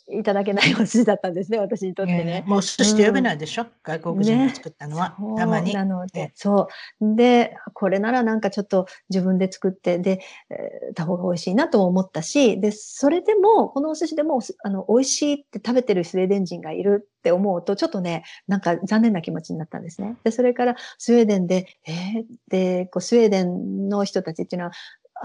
[0.09, 2.23] いただけないお寿司だったんですね、私にとってね。
[2.23, 5.73] ねもう寿司と呼べないでしょ、外国人が作ったのは、そうたまに。
[5.73, 6.67] なのでええ、そ
[6.99, 7.15] う。
[7.15, 20.15] で、これならなんかちょっと自分で作って、で、えーた方が美味しいなとも思ったし、で、それでも、このお寿司でも、あの、美味しいって食べてるスウェーデン人がいるって思うと、ちょっとね、なんか残念な気持ちになったんですね。
[20.23, 24.73] で、それからスウェーデンで、えーで、こう、スウェーデンの人たちっていうのは、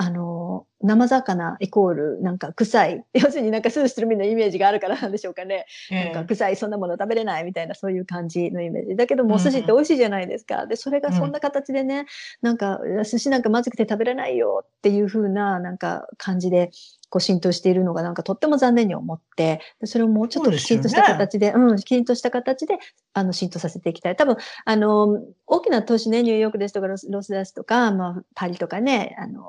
[0.01, 3.05] あの、生魚イコールなんか臭い。
[3.15, 5.67] 要するになんかスーしてるみんなイメージがあるからなんでしょうかね。
[5.91, 8.97] なんか臭い、そんなもの食べれないみたいな、そういう感じのイメージ。
[8.97, 10.69] だけども、お寿司って美味しいじゃないですか。
[10.69, 12.07] で、それがそんな形でね、
[12.43, 16.71] なんか、寿司なんかまずくて食べれないよっていう風な、なんか感じで、
[17.11, 22.79] こう浸透しているのがなんかとっても残念に思って、でそれをもうちょっときちんとした形で、うん、きちんとした形で、
[23.15, 24.17] あの、浸透させていきたい。
[24.17, 29.43] 多分、あの、大きな都市ね、ニューヨークですとかロスロスダスとか、まあ、パリとかね、あの、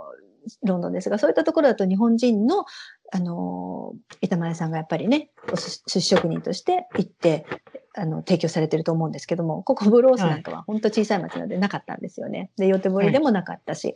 [0.63, 2.65] ロンドンですが、そういったところだと日本人の、
[3.11, 7.45] あの、板前さんがやっぱりね、お寿司職人として行って、
[7.95, 12.51] あの、提供されてると思うんですけども、ここブロースなんかは本当小さい町なのでなかったんですよね。
[12.57, 13.93] で、予定堀でもなかったし。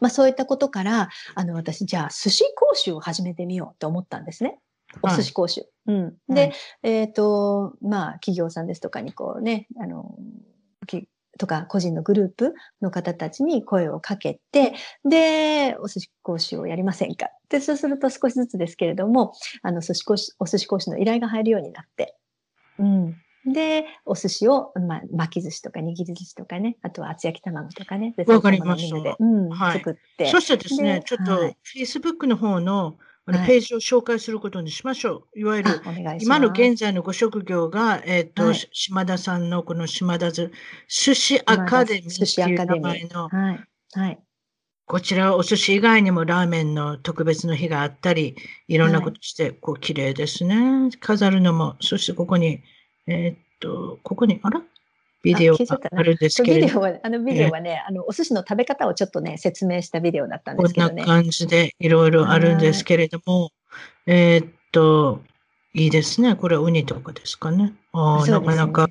[0.00, 4.58] まあそういったことから、あの、私、じゃあ寿司講習を始めてみようと思ったんですね。
[5.02, 5.62] お寿司講習。
[5.86, 6.16] うん。
[6.28, 10.14] で、はいえっ、と、まあ企業さんですとかにこうね、あの、
[10.86, 11.08] き
[11.38, 14.74] とか個人のグループの方たちに声をかけて、
[15.08, 17.28] で、お寿司講習をやりませんか？
[17.48, 22.16] で、そうすると少しずつですけれども、あの、寿司講師、お寿司講師の依頼が入るようになって、
[22.78, 23.16] うん。
[23.44, 28.14] で、お寿司を、まあ、巻き寿司とか握り寿司とかね、あとは厚焼き卵とかね。
[28.16, 30.26] でわかりましたそうんはい作って。
[30.30, 35.38] そしてですねで、ちょっとはい、Facebook の方のあのはいページを紹介することにしましょう。
[35.38, 35.80] いわゆる。
[36.20, 40.50] 今の現在のご職業が、えっ、と、はい島田さんのこの島田ず
[40.88, 43.60] 寿司アカデミ寿司ーっていう名前の、はい。
[43.92, 44.18] はい。
[44.86, 50.90] こちらお寿司以外にもラーメンの特別の日があったり、いろんなことして、こう綺麗ですね。
[51.00, 52.60] 飾るのも、そしてここに、
[53.06, 54.62] えっと、ここに、あら？
[55.22, 55.64] ビデオが
[55.96, 61.04] あるんですけれども、ビデオは、あのビデオはね、あの、お寿司の食べ方をちょっとね、説明したビデオだったんでこんなすけどね。
[61.04, 63.50] 感じでいろいろあるんですけれども、
[64.06, 65.22] えーっと、
[65.74, 66.36] いいですね。
[66.36, 67.72] これはウニとかですかね。
[67.92, 68.88] あねなかなか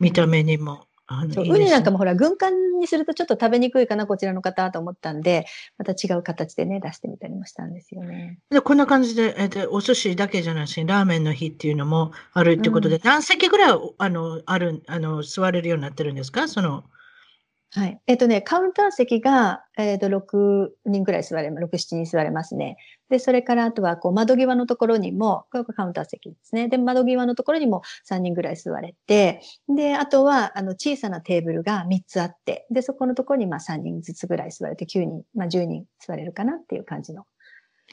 [0.00, 0.85] 見た目にも。
[1.08, 5.46] あのそうウニなんかもほら、軍艦にするとちょっと食べにくいかな、こちらの方と思ったんで、
[5.78, 8.38] また違う形でね、出してみたりもしたんですよね。
[8.50, 16.48] でこんな感じで、えーっとお寿司だけじゃないし、ラーメンの日っていうのもあるってことで、う何席ぐらいあのあるあの座れるようになってるんですか？
[16.48, 16.84] その
[17.70, 18.00] はい。
[18.06, 22.76] えっ、とね、カウンター席が、えっ、と、6人くらい座れます、6、7人座れますね。
[23.08, 26.68] で、それからあとは、こう、窓際のところにも、これがカウンター席ですね。
[26.68, 37.24] で、窓際のところにも3人ぐらい座れて、で、あとは、あの、小さなテーブルが3つあって、で、そこのところに、まあ、3人ずつぐらい座れて、9人、まあ、10人座れるかなっていう感じの。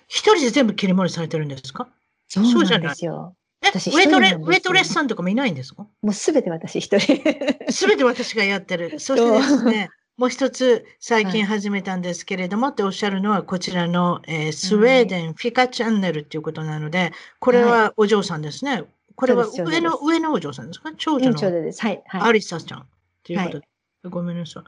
[0.07, 1.87] 一人で全部切り盛りされてるんですか？
[2.27, 3.35] そうなんそうじゃないですよ。
[3.61, 5.87] え私ウェイトレウェイトレスさんとかもいないんですか？
[6.01, 7.21] もうすべて私一人。
[7.71, 8.99] すべて私がやってる。
[8.99, 18.83] そしてですね、もう一つ最近始めたんですけれども、っておっしゃるのはこちらの、えースウェーデンフィカチャンネルっていうことなので、これはお嬢さんですね。
[19.15, 20.91] これはそうです上の上のお嬢さんですか？
[20.97, 21.81] 長女のです。
[21.81, 22.03] はい。
[22.09, 22.33] アはい。
[22.33, 22.85] リサちゃんっ
[23.23, 23.67] ていうことで。
[24.09, 24.63] ごめんなさ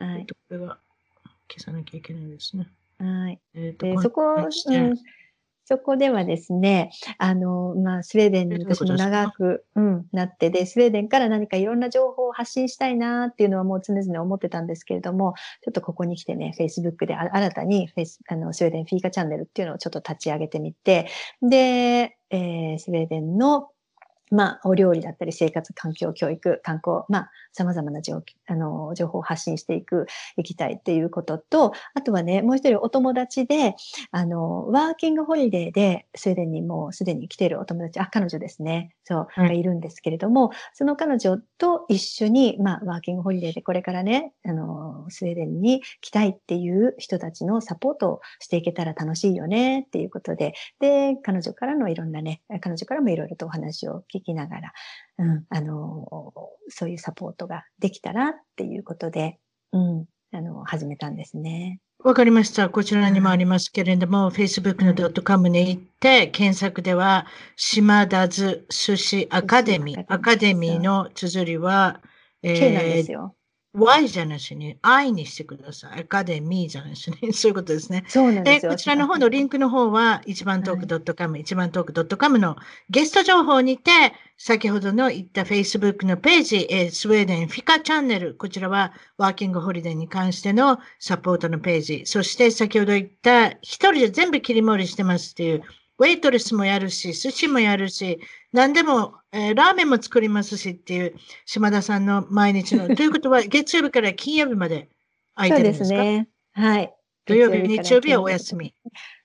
[0.00, 0.04] い。
[0.04, 0.18] はい。
[0.20, 0.78] えっとこれが
[1.48, 2.68] 消さなきゃいけないですね。
[2.98, 3.40] はい。
[3.54, 4.96] えっとそこ、うん、
[5.68, 21.10] そこではですね、あの、まあ、スウェーデンに私も長く、うん、なって、で、スウェーデンから何かいろんな情報を発信したいなっていうのはもう常々思ってたんですけれども、ちょっとここに来てね、Facebook で新たにフェイスあのスウェーデンフィーカチャンネルっていうのをちょっと立ち上げてみて、
[21.42, 23.68] で、えー、スウェーデンの
[24.30, 30.06] まあ、お料理だったり、生活環境、教育、観光、まあ、様々な情あの情報を発信していく、
[30.36, 33.74] いきたいっていうことと、あとはね、もう一人お友達で、
[34.10, 38.94] あの、ワーキングホリデーで、スウェーデンにもうすでに来ているお友達、あ、彼女ですね。
[39.04, 54.72] そう、がいるんですけれども、その彼女と一緒に、まあ、ワーキングホリデーでこれからね、あの、スウェーデンに来たいっていう人たちのサポートをしていけたら楽しいよねっていうことで、で、彼女からのいろんなね、彼女からもいろいろとお話を聞きながら、
[55.18, 56.06] うん、あの、
[56.68, 59.38] そういうサポートができたらっていうことで、
[59.72, 61.80] うん、あの、始めたんですね。
[62.04, 62.70] わかりました。
[62.70, 70.04] こちらにもありますけれども、Facebook の .com に行って、検索では、島田津寿司アカデミー。
[70.06, 72.00] アカデミーの綴りは、
[72.42, 73.34] えー、なんですよ。
[73.78, 76.00] Y じゃなしに I にしてください。
[76.00, 77.32] アカデミーじゃなしに。
[77.34, 78.04] そういうことですね。
[78.08, 78.72] そうなんですよ。
[78.72, 82.56] こちらの方のリンクの方は、一番トーク .com、一番トーク .com の
[82.90, 83.90] ゲスト情報にて、
[84.36, 95.62] 先ほどの言った Facebook のページ、えスウェーデンフィカチャンネル、こちらはワーキングホリデーに関してのサポートのページ、そして先ほど言った一人で全部切り盛りしてますっていう
[95.98, 98.20] ウェイトレスもやるし、寿司もやるし、
[98.52, 102.86] 何でも、えー、ラーメンも作りますしっていう島田さんの毎日の。
[102.96, 104.88] ということは、月曜日から金曜日まで
[105.34, 105.86] 空いてるんですか？
[105.88, 106.28] そうですね。
[106.52, 106.94] はい。
[107.26, 108.74] 土曜日、日曜日はお休み。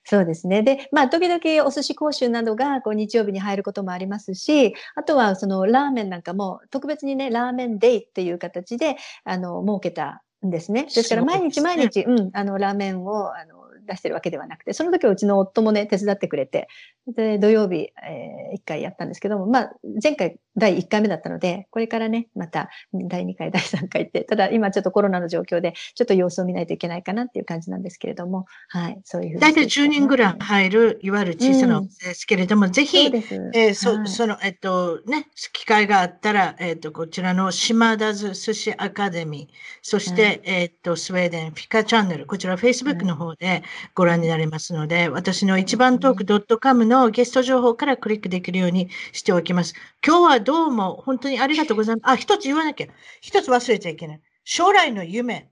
[0.04, 0.62] そうですね。
[0.62, 10.82] で、まあ、時々お寿司講習などがこう日曜日に入ることもありますし、あとはそのラーメンなんかも特別にね、ラーメンデイっていう形で、あの、設けたんですね。
[10.82, 13.53] ですから毎日毎日、うん、あの、ラーメンを、あの、
[13.86, 16.68] 出してるわけではなくて、その時はうちの夫もね、手伝ってくれて、
[17.06, 19.72] で、土曜日、えー、1回やったんですけども、まあ、
[20.02, 29.40] 前回第1回目だったので、これからね、また第2回、第3回って、ただ今ちょっとコロナの状況で、ちょっと様子を見ないといけないかなっていう感じなんですけれども、はい、そういうふうに。
[29.40, 43.62] 大体10人ぐらい入る、いわゆる小さなですけれども、うん、ぜひ、そえー、そ、はい、その、えっと、ね、機会があったら、えっと、こちらの島田寿司アカデミー、そして、はい、えっと、スウェーデンフィカチャンネル、こちら Facebook の方で
[43.94, 49.74] ご覧になれますので、私の一番トーク .com のゲスト情報からクリックできるようにしておきます。
[50.06, 52.12] 今日はどうも本当にありがとうございます。
[52.12, 52.86] あ、一つ言わなきゃ。
[53.20, 54.20] 一つ忘れちゃいけない。
[54.44, 55.50] 将来の夢。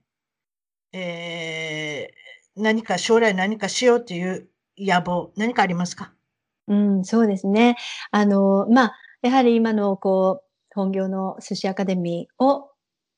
[0.91, 4.47] えー、何か将来何かしようという
[4.77, 6.13] 野望、何かありますか？
[6.67, 7.77] うん、そうですね。
[8.11, 10.45] あの、まあ、やはり今のこう、
[10.75, 12.69] 本業の寿司アカデミーを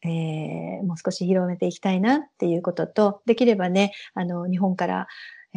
[0.05, 5.07] えー、もう少し広めていきたいなっていうことと、できればね、あの、日本から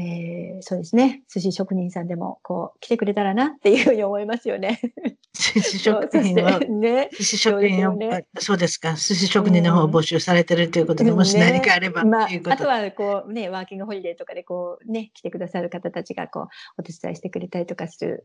[0.00, 1.22] えー、そうですね。
[1.28, 4.80] 寿司職人さんでも、こう、来てくれたらなっていうふうに思いますよね。
[5.34, 8.94] 寿司職人は、 ね、寿司職人を、ね、そうですか。
[8.94, 16.46] 寿司職人の方を募集されてるということで、うん、もし何かあれば、ね、まあ、あとは、こう、ね、ワーキングホリデーとかで、こう、ね、来てくださる方たちが、こう、
[16.78, 18.24] お手伝いしてくれたりとかする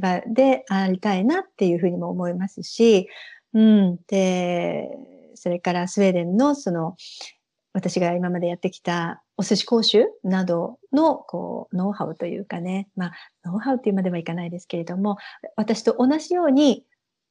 [0.00, 3.06] 場でありたいなっていうふうにも思いますし、
[3.54, 3.98] うん。
[4.08, 4.90] で、
[5.36, 6.96] それからスウェーデンの、その、
[7.72, 13.12] 私が今までやってきたお寿司講習などのこうノウハウというかね、まあ、
[13.44, 15.18] ノウハウっていうまではいかないですけれども、
[15.56, 16.84] 私と同じように、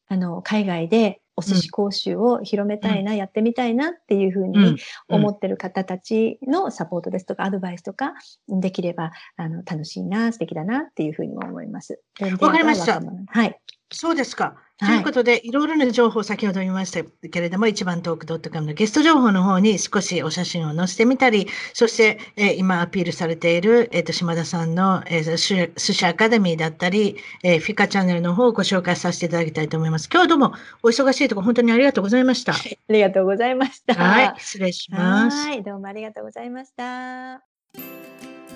[0.08, 4.78] あの、海外でお寿司講習を広めたいな、うん、やってみたいなっていうふうに
[5.10, 8.14] 思ってる方たちのサポートですとか、アドバイスとか、
[8.48, 12.00] できれば、あの、楽しいな、素敵だなっていうふうにも思います。
[12.22, 13.02] わかりました。
[13.02, 13.60] はい。
[13.92, 14.56] そうですか。
[14.78, 30.10] ということで、いろいろな情報、先ほど言いましたけれども、一番トーク .com のゲスト情報の方に少しお写真を載せてみたり、そして、えー、今アピールされている、えっ、ー、と、島田さんの、えー、寿司アカデミーだったり、えー、フィカチャンネルの方をご紹介させていただきたいと思います。
[30.12, 32.52] 今日どうもお忙しいところ、本当にありがとうございました。
[32.52, 32.58] あ
[32.90, 33.94] りがとうございました。
[33.94, 35.48] はい、失礼します。
[35.48, 37.42] はい、どうもありがとうございました。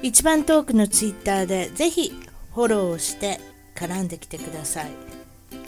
[0.01, 2.11] 一番トークのツイッターで、ぜひ
[2.53, 3.39] フォローして
[3.73, 5.08] 絡んできてください。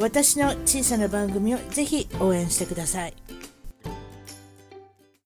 [0.00, 3.12] 私の小さな番組をぜひ応援してください。